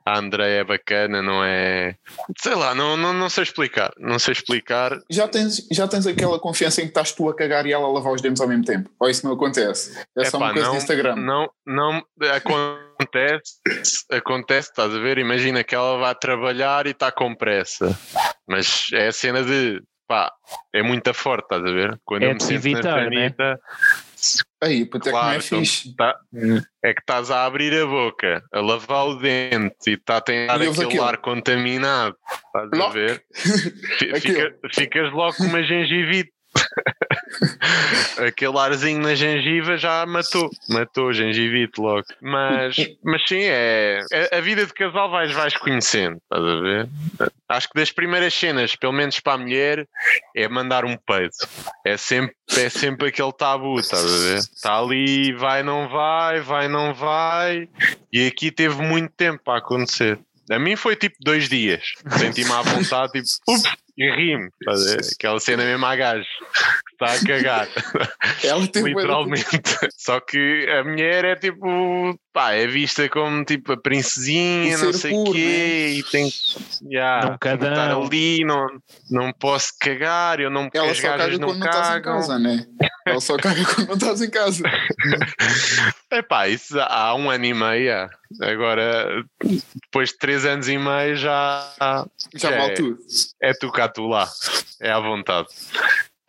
[0.06, 1.96] A André é bacana, não é.
[2.38, 3.92] Sei lá, não, não, não sei explicar.
[3.98, 4.98] Não sei explicar.
[5.10, 7.92] Já tens, já tens aquela confiança em que estás tu a cagar e ela a
[7.92, 8.90] lavar os dentes ao mesmo tempo?
[9.00, 10.00] Ou isso não acontece?
[10.18, 11.16] É só Epá, uma coisa não, do Instagram.
[11.16, 12.04] Não, não
[12.36, 13.56] acontece,
[14.12, 15.18] acontece, estás a ver?
[15.18, 17.98] Imagina que ela vai trabalhar e está com pressa,
[18.48, 20.32] mas é a cena de pá,
[20.74, 22.00] é muito forte, estás a ver?
[22.06, 23.58] Quando É eu me sinto evitar, na né?
[24.62, 25.96] Aí, puto, é que não é claro, então, fixe.
[25.96, 26.16] tá-
[26.84, 30.56] é que estás a abrir a boca, a lavar o dente e está a tentar
[30.56, 31.04] aquele aquilo.
[31.04, 32.16] ar contaminado,
[32.48, 33.24] estás a ver?
[34.22, 36.32] Fica- ficas logo com uma gengivite.
[38.28, 42.06] Aquele arzinho na gengiva já matou, matou a gengivite logo.
[42.22, 46.88] Mas, mas sim, é, é- a vida de casal vais, vais conhecendo, estás a ver?
[47.48, 49.88] Acho que das primeiras cenas, pelo menos para a mulher,
[50.36, 51.36] é mandar um peido.
[51.86, 54.38] É sempre, é sempre aquele tabu, estás a ver?
[54.38, 57.70] Está ali, vai, não vai, vai, não vai.
[58.12, 60.20] E aqui teve muito tempo para acontecer.
[60.50, 61.84] A mim foi tipo dois dias.
[62.18, 63.64] Senti-me à vontade, tipo, ups,
[63.98, 64.50] e ri-me.
[65.16, 66.24] Aquela cena mesmo a gajo.
[66.24, 67.68] que Está a cagar.
[68.44, 69.46] Ela tem Literalmente.
[69.98, 74.94] Só que a mulher é tipo, pá, é vista como tipo a princesinha, O não
[74.94, 78.68] sei o quê, e tem que yeah, Não que estar ali, não,
[79.12, 81.92] não posso cagar, eu não Ela as só gajas caga não quando não estás em
[81.92, 82.14] cagam.
[82.16, 82.66] casa, né?
[83.06, 84.64] Ela só caga quando não estás em casa.
[86.12, 88.10] Epá, isso há um ano e meio.
[88.42, 89.24] Agora,
[89.84, 91.74] depois de três anos e meio, já,
[92.36, 92.58] Já É.
[92.58, 92.98] vale tudo.
[93.42, 94.30] é tu cá, tu lá.
[94.82, 95.48] É à vontade.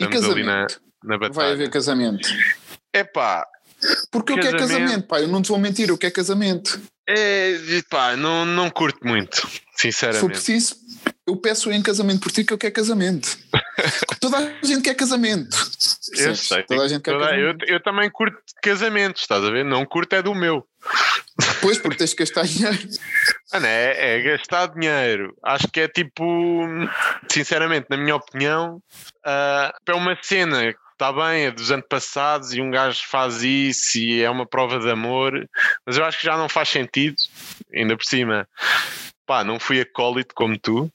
[0.01, 0.81] E Estamos na, casamento?
[1.05, 1.53] na Vai batalha.
[1.53, 2.29] haver casamento.
[2.95, 3.47] Epá,
[4.11, 4.69] Porque o que é Casamento.
[4.69, 5.21] casamento, pá?
[5.21, 6.81] Eu não te vou mentir, o que é casamento?
[7.09, 7.57] é,
[7.91, 10.27] pá, não, não curto muito, Se for sinceramente.
[10.29, 10.77] preciso,
[11.27, 13.37] eu peço em casamento por ti que eu quero casamento.
[14.21, 15.57] Toda a gente quer casamento.
[15.57, 16.41] Eu Percebes?
[16.49, 16.63] sei.
[16.65, 17.65] Toda a gente quer Toda- eu, casamento.
[17.67, 19.65] eu também curto casamentos, estás a ver?
[19.65, 20.67] Não curto é do meu.
[21.61, 22.79] Pois, porque tens que gastar dinheiro.
[23.53, 25.37] Mano, é, é gastar dinheiro.
[25.43, 26.25] Acho que é tipo,
[27.31, 28.81] sinceramente, na minha opinião,
[29.25, 33.99] ah, é uma cena que está bem, é dos antepassados e um gajo faz isso
[33.99, 35.47] e é uma prova de amor,
[35.85, 37.17] mas eu acho que já não faz sentido,
[37.75, 38.49] ainda por cima.
[39.27, 40.91] Pá, não fui acólito como tu.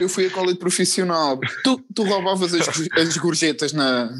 [0.00, 1.38] Eu fui acólito profissional.
[1.62, 4.10] Tu, tu roubavas as, as gorjetas na,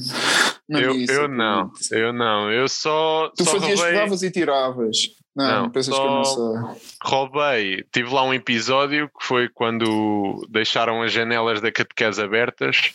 [0.68, 1.12] na Eu, missa.
[1.12, 2.53] eu não, eu não.
[2.53, 4.97] Eu só, Tu só fazias, roubei, e tiravas.
[5.35, 6.79] Não, Não, pensas que eu não sei.
[7.03, 7.85] roubei.
[7.93, 12.93] Tive lá um episódio que foi quando deixaram as janelas da catequese abertas.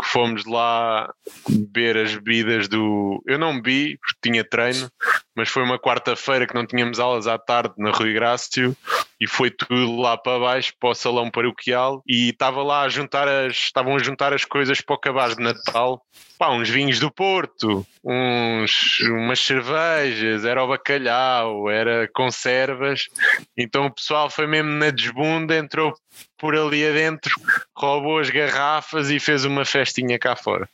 [0.00, 1.12] Que fomos lá
[1.46, 3.22] beber as bebidas do.
[3.26, 4.90] Eu não bebi, porque tinha treino,
[5.36, 8.74] mas foi uma quarta-feira que não tínhamos aulas à tarde na Rui Grácio
[9.20, 12.02] e foi tudo lá para baixo, para o salão paroquial.
[12.08, 13.52] E estava lá a juntar as.
[13.52, 16.02] Estavam a juntar as coisas para o cabaz de Natal.
[16.38, 23.08] Pá, uns vinhos do Porto, uns, umas cervejas, era o bacalhau, era conservas.
[23.54, 25.94] Então o pessoal foi mesmo na desbunda, entrou
[26.38, 27.30] por ali adentro,
[27.76, 30.66] roubou as garrafas e fez uma festinha cá fora.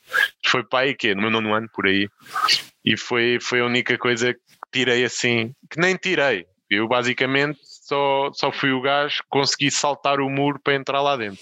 [0.45, 2.07] Foi para aí que no meu nono ano, por aí.
[2.85, 4.39] E foi, foi a única coisa que
[4.71, 6.45] tirei assim, que nem tirei.
[6.69, 11.15] Eu basicamente só, só fui o gajo que consegui saltar o muro para entrar lá
[11.15, 11.39] dentro.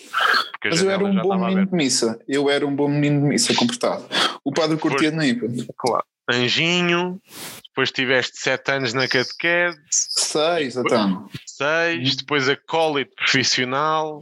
[0.52, 1.72] Porque a Mas eu era um bom menino aberta.
[1.72, 2.20] de missa.
[2.28, 4.06] Eu era um bom menino de missa comportado.
[4.44, 5.40] O padre curtia de mim.
[5.76, 6.06] Claro.
[6.30, 7.20] Anjinho,
[7.68, 11.28] depois tiveste sete anos na catequese, Seis, então.
[11.46, 14.22] seis, depois acólito profissional,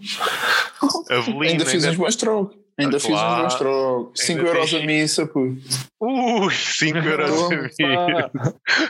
[1.10, 1.46] Avelina.
[1.52, 2.58] Ainda fiz uns bons trocos.
[2.80, 3.42] Ainda fiz uns Claro.
[3.44, 4.20] bons trocos.
[4.26, 5.42] 5 Ainda euros a missa, pô.
[6.00, 7.70] Ui, 5 euros a mim.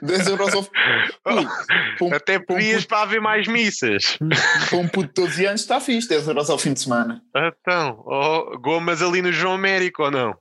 [0.01, 0.63] 10 euros ao.
[0.63, 4.17] Pô, um- Até um puto- para haver mais missas.
[4.69, 7.21] para um puto de 12 anos está fixe, 10 euros ao fim de semana.
[7.35, 10.35] Então, oh, gomas ali no João Américo ou não?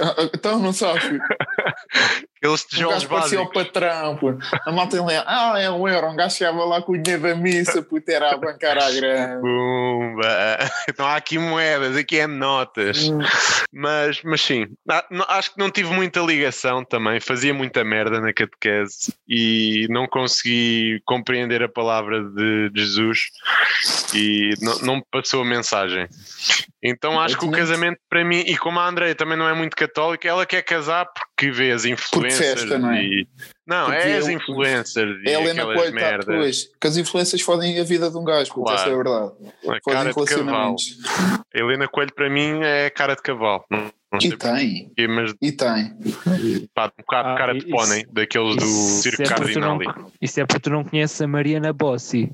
[0.00, 1.18] Ah, ah, Então não sabe.
[2.52, 3.64] Um tijolos gajo parecia o básicos.
[3.72, 4.34] patrão, pô.
[4.66, 6.08] A malta ele ah, é um euro.
[6.08, 9.40] Um gajo chegava lá com o dinheiro da missa, puto, era a bancar à grande.
[9.40, 10.24] Pumba.
[10.88, 13.10] Então há aqui moedas, aqui é notas.
[13.72, 17.18] Mas, mas sim, a- não- acho que não tive muita ligação também.
[17.20, 23.30] Fazia muita merda na catequese e não consegui compreender a palavra de Jesus
[24.14, 26.06] e não, não me passou a mensagem.
[26.82, 29.74] Então acho que o casamento para mim, e como a Andrea também não é muito
[29.74, 33.02] católica, ela quer casar porque vê as influências festa, não é?
[33.02, 33.28] e
[33.66, 36.26] Não, Porque é as influencers e É a Helena aquelas Coelho, tá, merdas.
[36.26, 38.78] pois, que as influências fodem a vida de um gajo, Claro.
[38.78, 39.32] essa é a verdade.
[39.42, 40.26] A Fodem cara de cavalo.
[40.26, 40.98] relacionamentos.
[41.54, 43.64] Helena Coelho para mim é cara de cavalo.
[43.70, 45.94] Não, E tem, porquê, mas e tem.
[46.74, 49.86] pá, um bocado Ah, cara de pônei, daqueles do Isso Circo é, tu não, Cardinali.
[50.20, 52.32] isso é porque tu não conheces a Mariana Bossi.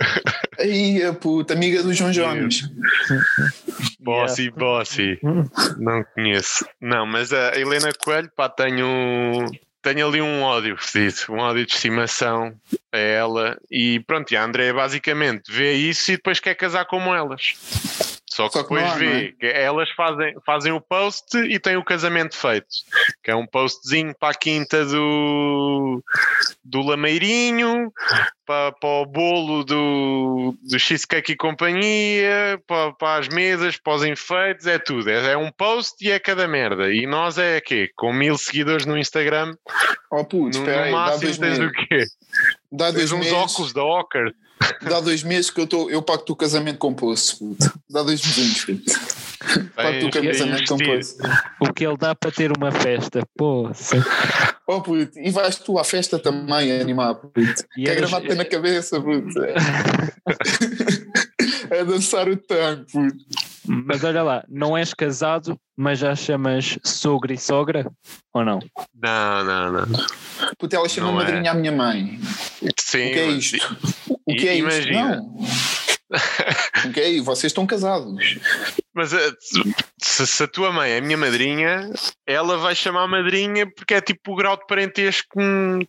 [0.58, 2.70] Aí, a puta, amiga do João Jones.
[4.00, 5.18] Bossy, bossy.
[5.78, 6.66] Não conheço.
[6.80, 9.46] Não, mas a Helena Coelho, pá, tenho,
[9.82, 12.52] tenho ali um ódio fedido, um ódio de estimação
[12.92, 13.58] a ela.
[13.70, 18.19] E pronto, e a Andrea basicamente vê isso e depois quer casar como elas.
[18.40, 19.32] Só que Só que depois não há, não vê é?
[19.32, 22.66] que elas fazem, fazem o post e têm o casamento feito.
[23.22, 26.02] Que é um postzinho para a quinta do,
[26.64, 27.92] do Lameirinho,
[28.46, 34.04] para, para o bolo do, do Cheesecake e companhia, para, para as mesas, para os
[34.04, 35.10] enfeites, é tudo.
[35.10, 36.92] É, é um post e é cada merda.
[36.92, 37.90] E nós é quê?
[37.96, 39.54] Com mil seguidores no Instagram,
[40.10, 42.04] Oh puto, no, aí, máximo tens o quê?
[42.72, 44.34] Dá Tens uns meses, óculos da Ocker.
[44.82, 47.72] Dá dois meses que eu, tô, eu pago-te o casamento com poço, puto.
[47.88, 48.92] Dá dois mesinhos, puto.
[49.74, 51.16] Pago-te o casamento com poço.
[51.60, 53.22] O que ele dá para ter uma festa.
[53.36, 54.02] Pô, sim.
[54.66, 57.40] Oh puto, e vais tu à festa também a animar, puto.
[57.76, 59.28] E Quer eras- gravar-te na cabeça, puto.
[61.78, 62.84] É dançar o tango.
[63.66, 67.90] Mas olha lá, não és casado, mas já chamas sogro e sogra?
[68.34, 68.58] Ou não?
[68.94, 69.86] Não, não, não.
[70.58, 71.24] Puto, ela chama Não é.
[71.24, 72.18] madrinha à minha mãe.
[72.78, 73.78] Sim, O que é isto?
[74.26, 74.66] O que é isto?
[74.68, 75.16] Imagina.
[75.16, 75.36] Não.
[76.86, 77.24] O que é isto?
[77.24, 78.38] Vocês estão casados.
[78.92, 79.32] Mas eh,
[80.02, 81.88] se, se a tua mãe é a minha madrinha,
[82.26, 85.80] ela vai chamar madrinha porque é tipo o grau de parentesco com-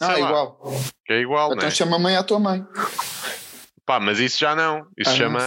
[0.00, 0.18] Ah, lá.
[0.18, 0.60] igual.
[1.06, 1.70] que é igual, não Então é?
[1.70, 2.66] chama a mãe à tua mãe.
[3.86, 4.86] Pá, mas isso já não.
[4.96, 5.40] Isso Ah, chama.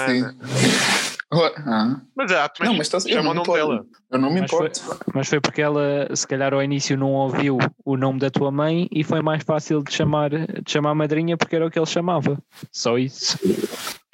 [1.31, 3.67] Ah, Mas ah, tu não, mas está eu chama não o me nome importo.
[3.73, 3.85] dela.
[4.11, 5.05] Eu não me Mas foi- importo.
[5.13, 8.87] Mas foi porque ela, se calhar, ao início não ouviu o nome da tua mãe
[8.91, 12.37] e foi mais fácil de chamar, de chamar madrinha porque era o que ele chamava.
[12.71, 13.37] Só isso.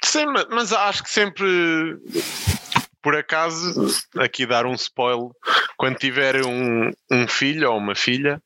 [0.04, 1.96] Sim, ma- mas acho que sempre,
[3.02, 3.86] por acaso,
[4.16, 5.30] aqui dar um spoiler,
[5.76, 8.40] quando tiver um, um filho ou uma filha,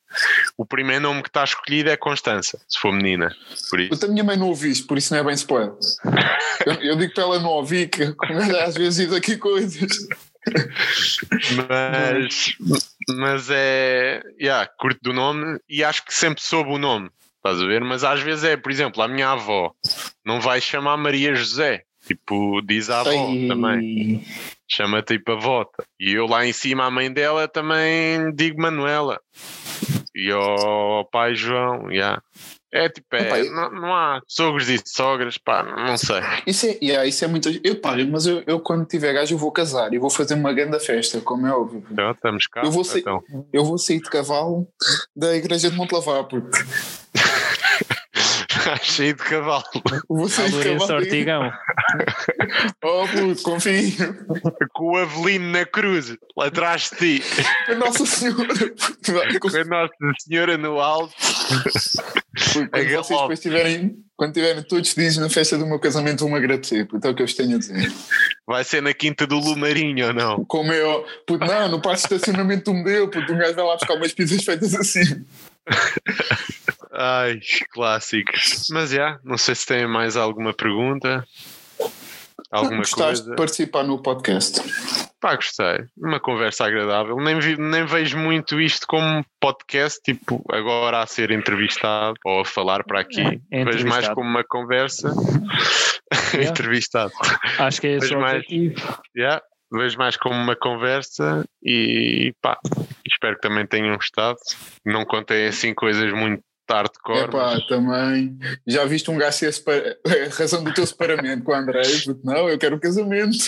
[0.57, 3.31] o primeiro nome que está escolhido é Constança, se for menina.
[3.69, 3.91] Por isso.
[3.91, 5.75] Puta, a minha mãe não ouviu isto, por isso não é bem spoiler.
[6.65, 9.91] Eu, eu digo para ela não ouvir, que ela às vezes diz aqui coisas.
[11.69, 12.57] Mas,
[13.17, 14.23] mas é.
[14.41, 17.83] Yeah, curto do nome e acho que sempre soube o nome, estás a ver?
[17.83, 19.73] Mas às vezes é, por exemplo, a minha avó
[20.25, 23.47] não vai chamar Maria José, tipo, diz a avó Ai.
[23.49, 24.25] também,
[24.71, 25.67] chama tipo avó.
[26.01, 29.21] E eu lá em cima, a mãe dela também digo Manuela.
[30.15, 32.23] E ao pai João, yeah.
[32.73, 36.21] É tipo, é, não, não há sogros e sogras, pá, não sei.
[36.47, 37.49] Isso é, yeah, isso é muito.
[37.65, 40.53] Eu paro, mas eu, eu quando tiver gajo eu vou casar e vou fazer uma
[40.53, 41.83] grande festa, como é óbvio.
[41.91, 42.63] Então, estamos cá.
[42.65, 43.23] Eu vou ser- então.
[43.53, 44.67] Eu vou sair de cavalo
[45.15, 46.51] da igreja de Montelavar, puto.
[48.83, 49.65] Cheio de cavalo.
[50.29, 50.93] Sair de Lourenço.
[50.93, 51.51] Ortigão.
[52.85, 53.93] Oh puto, confio.
[54.73, 57.25] Com o Avelino na cruz, lá atrás de ti.
[57.77, 58.55] Nossa Senhora.
[59.41, 61.13] com a Nossa Senhora no alto.
[62.53, 63.15] Quando A vocês galope.
[63.23, 67.11] depois tiverem, quando tiverem todos felizes na festa do meu casamento, vão-me agradecer, puto, é
[67.11, 67.93] o que eu vos tenho a dizer.
[68.47, 70.45] Vai ser na Quinta do Lumarinho ou não?
[70.45, 73.75] Como eu, puto, não, no parque de estacionamento do modelo, puto, um gajo vai lá
[73.75, 75.25] buscar umas pizzas feitas assim.
[76.93, 77.41] Ai,
[77.73, 78.67] clássicos.
[78.71, 81.27] Mas já, não sei se têm mais alguma pergunta.
[82.51, 83.31] Alguma Gostaste coisa.
[83.31, 84.61] de participar no podcast?
[85.21, 85.85] Pá, gostei.
[85.97, 87.17] Uma conversa agradável.
[87.17, 92.45] Nem, vi- nem vejo muito isto como podcast, tipo, agora a ser entrevistado ou a
[92.45, 93.41] falar para aqui.
[93.51, 95.13] É, é vejo mais como uma conversa.
[96.33, 96.51] Yeah.
[96.51, 97.13] entrevistado.
[97.59, 98.99] Acho que é esse Mas o mais- objetivo.
[99.17, 99.43] Yeah,
[99.73, 102.57] vejo mais como uma conversa e pá,
[103.17, 104.39] espero que também tenham gostado.
[104.85, 107.21] Não contei assim coisas muito hardcore.
[107.21, 108.39] É pá, mas também.
[108.67, 109.97] Já viste um gajo ser separa...
[110.05, 111.83] a razão do teu separamento com o André?
[112.25, 113.39] Não, eu quero um casamento.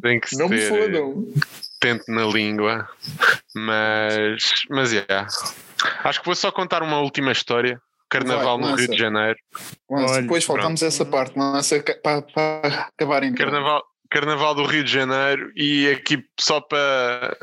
[0.00, 1.26] tem que Não me fodam.
[1.80, 2.88] tento na língua.
[3.54, 5.26] Mas, mas yeah.
[6.04, 7.80] Acho que vou só contar uma última história.
[8.08, 9.38] Carnaval Vai, no Rio de Janeiro.
[9.90, 14.92] Lança, depois faltamos essa parte, lança para, para acabar em Carnaval, Carnaval do Rio de
[14.92, 17.34] Janeiro e aqui só para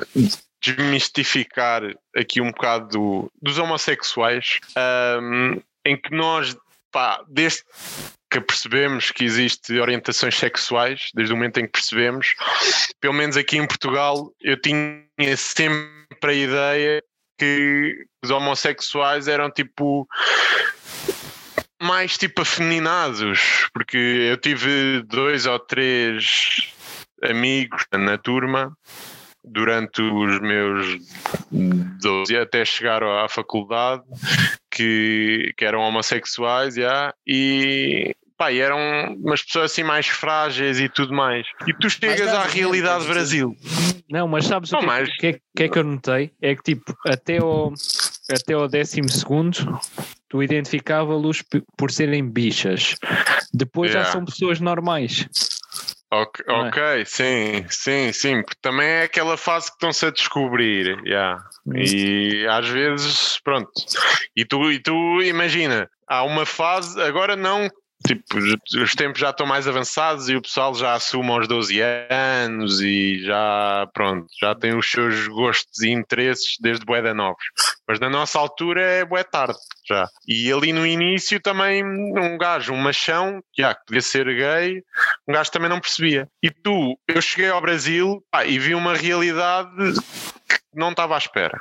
[0.62, 1.84] desmistificar
[2.16, 6.56] aqui um bocado do- dos homossexuais, ahm, em que nós,
[6.92, 7.64] pá, desde
[8.30, 12.36] que percebemos que existe orientações sexuais, desde o momento em que percebemos,
[13.00, 15.90] pelo menos aqui em Portugal, eu tinha sempre
[16.22, 17.04] a ideia
[17.40, 20.08] que os homossexuais eram tipo
[21.82, 26.74] mais tipo afeminados, porque eu tive dois ou três
[27.24, 28.78] amigos na turma
[29.50, 30.98] durante os meus
[31.52, 34.04] 12 até chegar à faculdade
[34.72, 38.78] que, que eram homossexuais, yeah, e, pá, e eram
[39.18, 41.46] umas pessoas assim mais frágeis e tudo mais.
[41.68, 43.56] E tu chegas à realidade do Brasil.
[44.10, 45.84] Não, mas sabes Não, o que, é mas- que, que, é- que é que eu
[45.84, 46.32] notei?
[46.42, 47.74] É que tipo, até ao,
[48.32, 49.80] até ao décimo segundo
[50.30, 51.44] tu identificava-los
[51.76, 52.96] por serem bichas.
[53.54, 54.12] Depois já Yeah.
[54.14, 55.28] são pessoas normais.
[56.12, 57.06] Ok, é?
[57.06, 61.40] sim, sim, sim, porque também é aquela fase que estão-se a descobrir, yeah.
[61.76, 63.70] e às vezes, pronto,
[64.36, 67.70] e tu, e tu imagina, há uma fase, agora não,
[68.06, 68.38] tipo,
[68.82, 71.80] os tempos já estão mais avançados e o pessoal já assume aos 12
[72.10, 77.44] anos e já, pronto, já tem os seus gostos e interesses desde bué de novos,
[77.88, 82.74] mas na nossa altura é bué tarde já, e ali no início também um gajo,
[82.74, 84.84] um machão, já, que devia ser gay,
[85.28, 86.28] um gajo também não percebia.
[86.44, 89.70] E tu, eu cheguei ao Brasil pá, e vi uma realidade
[90.48, 91.60] que não estava à espera.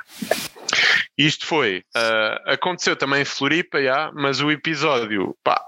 [1.19, 5.61] Isto foi, ah, aconteceu também em Floripa, já, mas o episódio pá,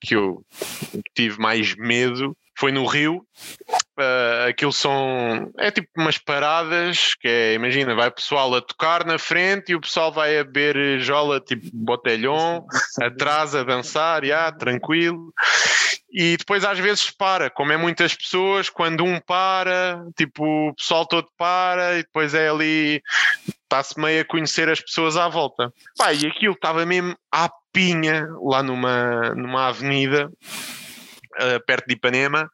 [0.00, 0.42] que eu
[1.14, 3.26] tive mais medo foi no Rio.
[3.96, 9.04] Ah, aquilo são, é tipo umas paradas que é, imagina, vai o pessoal a tocar
[9.04, 12.66] na frente e o pessoal vai a beber jola tipo botelhão,
[13.00, 15.32] atrás a dançar, já, tranquilo.
[16.12, 21.06] E depois às vezes para, como é muitas pessoas, quando um para, tipo, o pessoal
[21.06, 23.02] todo para e depois é ali,
[23.62, 25.72] está-se meio a conhecer as pessoas à volta.
[25.98, 30.30] Pá, e aquilo estava mesmo à pinha, lá numa, numa avenida,
[31.38, 32.50] eh, perto de Ipanema,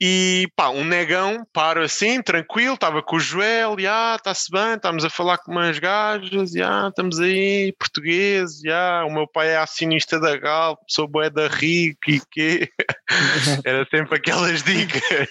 [0.00, 5.04] e pá, um negão para assim, tranquilo, estava com o Joel, já, está-se bem, estamos
[5.04, 10.20] a falar com umas gajas, já, estamos aí, português, já, o meu pai é acionista
[10.20, 12.70] da Galp, sou bué da Rico e quê?
[13.64, 15.28] Era sempre aquelas dicas.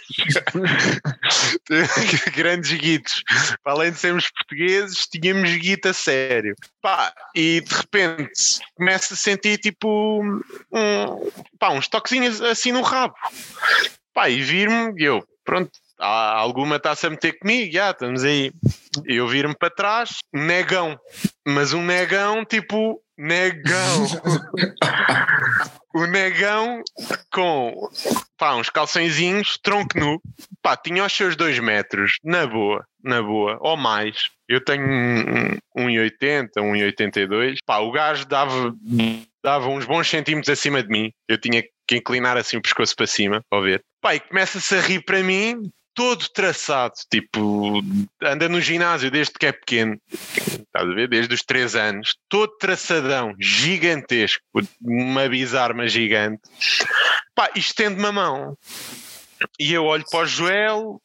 [2.36, 3.24] Grandes guitos.
[3.64, 6.56] Para além de sermos portugueses, tínhamos guita a sério.
[6.82, 10.22] Pá, e de repente começo a sentir tipo
[10.72, 13.16] um, pá, uns toquezinhos assim no rabo.
[14.18, 18.52] Pá, e vir-me, e eu, pronto, há alguma está-se a meter comigo, já, estamos aí.
[19.06, 21.00] Eu vir-me para trás, negão.
[21.48, 24.08] Mas um negão, tipo, negão.
[25.94, 26.82] o negão
[27.32, 27.90] com
[28.40, 30.20] pá, uns calçõezinhos, tronco nu,
[30.64, 34.30] pá, tinha os seus dois metros, na boa, na boa, ou mais.
[34.50, 37.60] Eu tenho um- um 1,80, 1,82.
[37.68, 38.74] Pá, o gajo dava,
[39.44, 41.12] dava uns bons centímetros acima de mim.
[41.30, 43.82] Eu tinha que inclinar assim o pescoço para cima, para ver.
[44.14, 47.82] E começa-se a rir para mim, todo traçado, tipo,
[48.22, 51.08] anda no ginásio desde que é pequeno, estás a ver?
[51.08, 54.44] Desde os 3 anos, todo traçadão, gigantesco,
[54.80, 56.42] uma bizarra gigante.
[57.34, 58.58] Pá, estende-me a mão.
[59.60, 61.02] E eu olho para o Joel,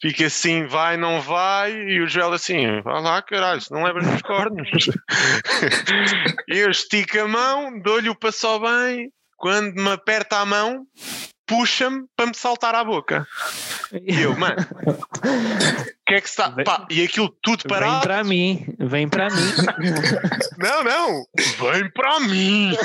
[0.00, 4.22] fica assim, vai, não vai, e o Joel assim, vai lá, caralho, não levas nos
[4.22, 4.68] cornos.
[6.46, 10.86] eu estico a mão, dou-lhe o passou bem, quando me aperta a mão,
[11.48, 13.26] puxa-me para me saltar à boca.
[13.92, 14.94] E eu, mano, o
[16.06, 16.50] que é que se está.
[16.50, 18.02] Vem- Pá, e aquilo tudo Vem parado.
[18.02, 19.42] para mim, vem para mim.
[20.58, 21.24] Não, não,
[21.72, 22.76] vem para mim.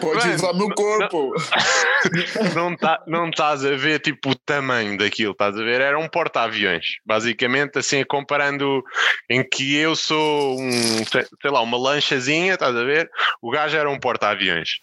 [0.00, 1.32] Podes Mano, usar o meu corpo.
[2.54, 5.80] não, tá, não estás a ver tipo o tamanho daquilo, estás a ver?
[5.80, 8.84] Era um porta-aviões, basicamente, assim, comparando
[9.28, 13.10] em que eu sou um, sei sei lá, uma lanchazinha, estás a ver?
[13.42, 14.78] O gajo era um porta-aviões.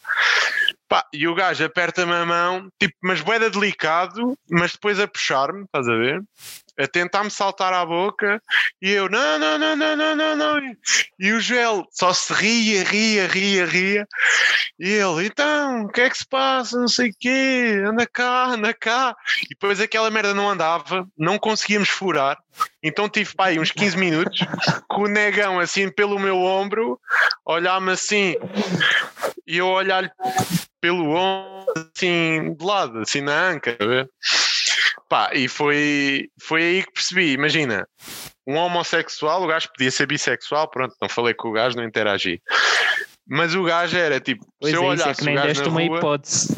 [0.88, 5.64] Pá, e o gajo aperta-me a mão, tipo, mas boeda delicado, mas depois a puxar-me,
[5.64, 6.22] estás a ver?
[6.78, 8.40] A tentar-me saltar à boca
[8.82, 10.76] e eu, não, não, não, não, não, não, não.
[11.18, 14.08] E o Joel só se ria, ria, ria, ria.
[14.78, 16.78] E ele, então, o que é que se passa?
[16.78, 19.16] Não sei o quê, anda cá, anda cá.
[19.46, 22.38] E depois aquela merda não andava, não conseguíamos furar.
[22.84, 24.40] Então tive pá, uns 15 minutos
[24.88, 27.00] com o negão assim pelo meu ombro,
[27.46, 28.36] olhar-me assim
[29.48, 30.10] e eu olhar-lhe
[30.82, 33.78] pelo ombro assim de lado, assim na anca.
[35.10, 37.88] Pá, e foi, foi aí que percebi, imagina,
[38.48, 42.41] um homossexual, o gajo podia ser bissexual, pronto, não falei com o gajo, não interagi.
[43.28, 45.48] Mas o gajo era tipo, Pois se eu é, é olhasse que o nem gajo
[45.48, 46.56] deste na uma rua, hipótese.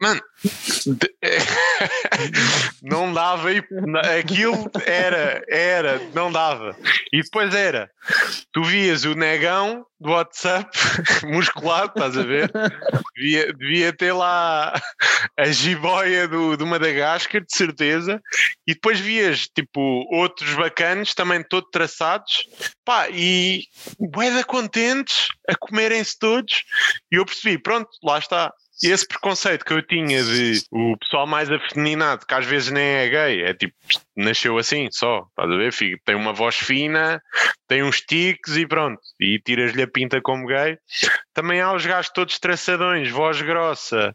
[0.00, 0.20] Mano,
[2.82, 3.62] não dava, e-
[4.18, 6.76] aquilo era, era, não dava.
[7.12, 7.90] E depois era,
[8.52, 10.70] tu vias o negão do WhatsApp
[11.26, 12.50] musculado, estás a ver?
[13.16, 14.72] Devia, devia ter lá
[15.36, 18.20] a jiboia do, do Madagascar, de certeza,
[18.66, 19.80] e depois vias tipo
[20.14, 22.46] outros bacanos, também todo traçados,
[22.84, 23.64] pá, e
[23.98, 26.62] boeda contentes a comerem-se todos,
[27.10, 28.52] e eu percebi, pronto, lá está.
[28.82, 33.08] Esse preconceito que eu tinha de o pessoal mais afeminado, que às vezes nem é
[33.08, 33.74] gay, é tipo,
[34.16, 35.72] nasceu assim só, estás a ver?
[35.72, 37.20] Fica- Tem uma voz fina,
[37.66, 40.78] tem uns tiques e pronto, e tiras-lhe a pinta como gay.
[41.34, 44.14] Também há os gajos todos traçadões, voz grossa,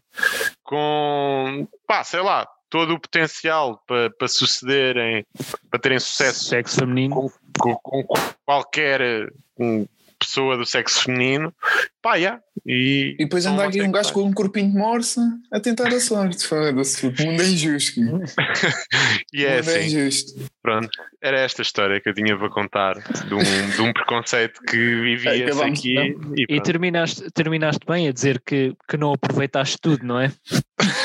[0.62, 5.24] com pá, sei lá, todo o potencial para, para sucederem,
[5.70, 7.30] para terem sucesso Sexo feminino.
[7.58, 8.02] com, com
[8.44, 9.86] qualquer hum,
[10.18, 11.52] pessoa do sexo feminino.
[12.02, 12.40] Pá, yeah.
[12.66, 15.20] E, E depois anda aqui um gajo com um corpinho de morsa
[15.52, 16.46] a tentar a sorte.
[16.46, 18.00] Foda-se, o mundo é injusto.
[18.00, 18.24] Mundo
[19.32, 20.32] E é é assim, injusto.
[20.62, 20.88] pronto.
[21.22, 22.94] Era esta história que eu tinha para contar
[23.26, 23.38] de um,
[23.70, 25.94] de um preconceito que vivia-se Acabamos, aqui.
[25.94, 26.34] não?
[26.36, 30.30] E, E terminaste, terminaste bem a dizer que, que não aproveitaste tudo, não é?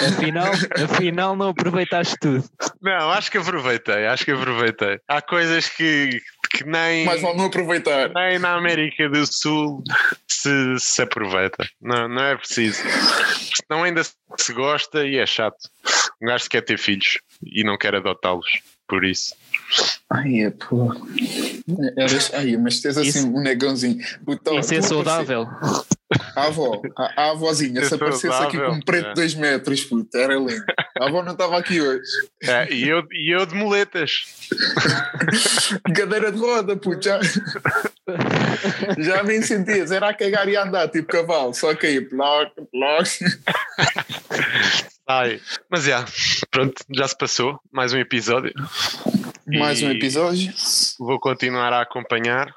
[0.07, 0.51] Afinal,
[0.84, 2.43] afinal não aproveitaste tudo.
[2.82, 4.99] Não, acho que aproveitei, acho que aproveitei.
[5.07, 6.22] Há coisas que,
[6.52, 8.10] que nem, Mais vale não aproveitar.
[8.14, 9.84] nem na América do Sul
[10.28, 11.68] se, se aproveita.
[11.82, 12.82] Não, não é preciso.
[13.68, 15.70] Senão ainda se gosta e é chato.
[16.22, 18.62] Um gajo quer ter filhos e não quer adotá-los.
[18.88, 19.36] Por isso.
[20.10, 20.92] Ai, é pô.
[21.96, 23.98] Eras, ai, mas tens assim Isso- um negãozinho.
[24.26, 25.48] Puta, Isso é saudável.
[26.36, 29.10] A avó, a, a avózinha, se aparecesse aqui com um preto é.
[29.10, 30.66] de 2 metros, puto, era lindo.
[30.99, 32.01] A avó não estava aqui hoje.
[32.43, 34.24] É, e, eu, e eu de muletas.
[35.95, 37.20] Cadeira de roda, puto, já,
[38.97, 42.53] já nem sentias, era a cagar e a andar, tipo cavalo, só que aí, ploc,
[42.72, 43.07] ploc.
[45.07, 45.39] Ai,
[45.70, 46.05] mas já,
[46.49, 47.60] pronto, já se passou.
[47.72, 48.53] Mais um episódio.
[49.47, 50.53] Mais um E episódio.
[50.99, 52.53] Vou continuar a acompanhar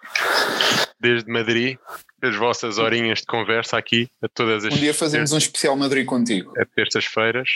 [1.01, 1.79] desde Madrid
[2.23, 6.07] as vossas horinhas de conversa aqui a todas as Um dia fazemos um especial Madrid
[6.07, 6.53] contigo.
[6.59, 7.49] a terças-feiras.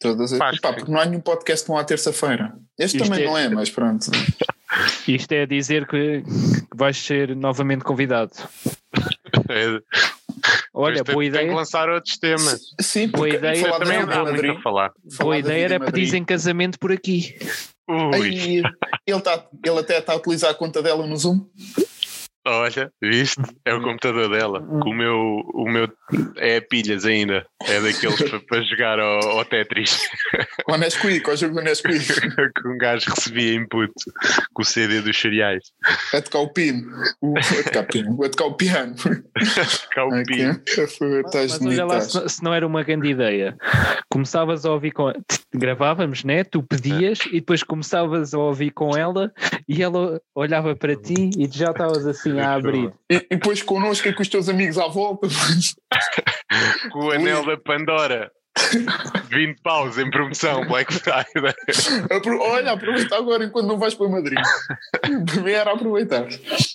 [0.00, 0.38] Todas as...
[0.38, 2.52] Pá, porque não há nenhum podcast bom à terça-feira.
[2.78, 4.06] Este Isto também é- não é, mas pronto.
[5.06, 8.32] Isto é dizer que, que vais ser novamente convidado.
[9.48, 9.80] É,
[10.72, 11.54] Olha, boa tem- tem que ideia.
[11.54, 12.60] lançar outros temas.
[12.80, 13.60] Sim, Boa porque ideia.
[13.64, 14.56] falar Também em muito Madrid.
[14.56, 14.92] a falar.
[15.18, 17.36] Boa ideia era pedir em casamento por aqui.
[17.88, 18.62] Ui, Ai,
[19.06, 21.44] ele, tá, ele até está a utilizar a conta dela no Zoom.
[22.46, 23.40] Olha, viste?
[23.64, 24.60] É o computador dela.
[24.60, 25.16] que O meu,
[25.54, 25.88] o meu
[26.36, 27.46] é a pilhas ainda.
[27.66, 28.18] É daqueles
[28.48, 30.08] para, jogar ao, ao Tetris.
[30.68, 31.98] Ou Nesquik, ao jogo do Nesquik.
[32.00, 33.92] que um gajo recebia input
[34.52, 35.62] com o CD dos cereais.
[36.14, 36.90] A tocar o pino.
[37.36, 38.24] A tocar o pino.
[38.24, 38.94] A tocar o piano.
[38.94, 40.62] O pino.
[40.66, 43.56] Estás Mas olha lá, se, se não era uma grande ideia.
[44.08, 45.12] Começavas a ouvir com.
[45.54, 46.44] Gravávamos, né?
[46.44, 49.32] Tu pedias e depois começavas a ouvir com ela
[49.68, 52.92] e ela olhava para ti e já estavas assim a abrir.
[53.10, 55.26] E, e depois connosco e com os teus amigos à volta.
[56.92, 58.30] Com o anel da Pandora.
[59.30, 61.54] 20 paus em promoção, Black Friday.
[62.40, 64.38] Olha, aproveita agora enquanto não vais para Madrid.
[65.42, 66.26] Mim era aproveitar.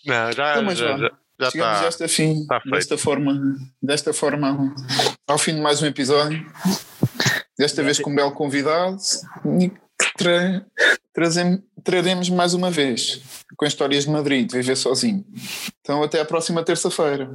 [0.05, 0.97] Não, já Então, já, vá.
[0.97, 1.85] já, já Chegamos está.
[1.85, 3.33] desta, fim, tá desta, forma,
[3.81, 4.73] desta forma
[5.27, 6.45] ao fim de mais um episódio.
[7.59, 8.97] Desta vez com um belo convidado
[9.59, 10.65] e que tra-
[11.83, 13.21] traremos mais uma vez
[13.57, 15.25] com histórias de Madrid, viver sozinho.
[15.81, 17.29] Então até à próxima terça-feira.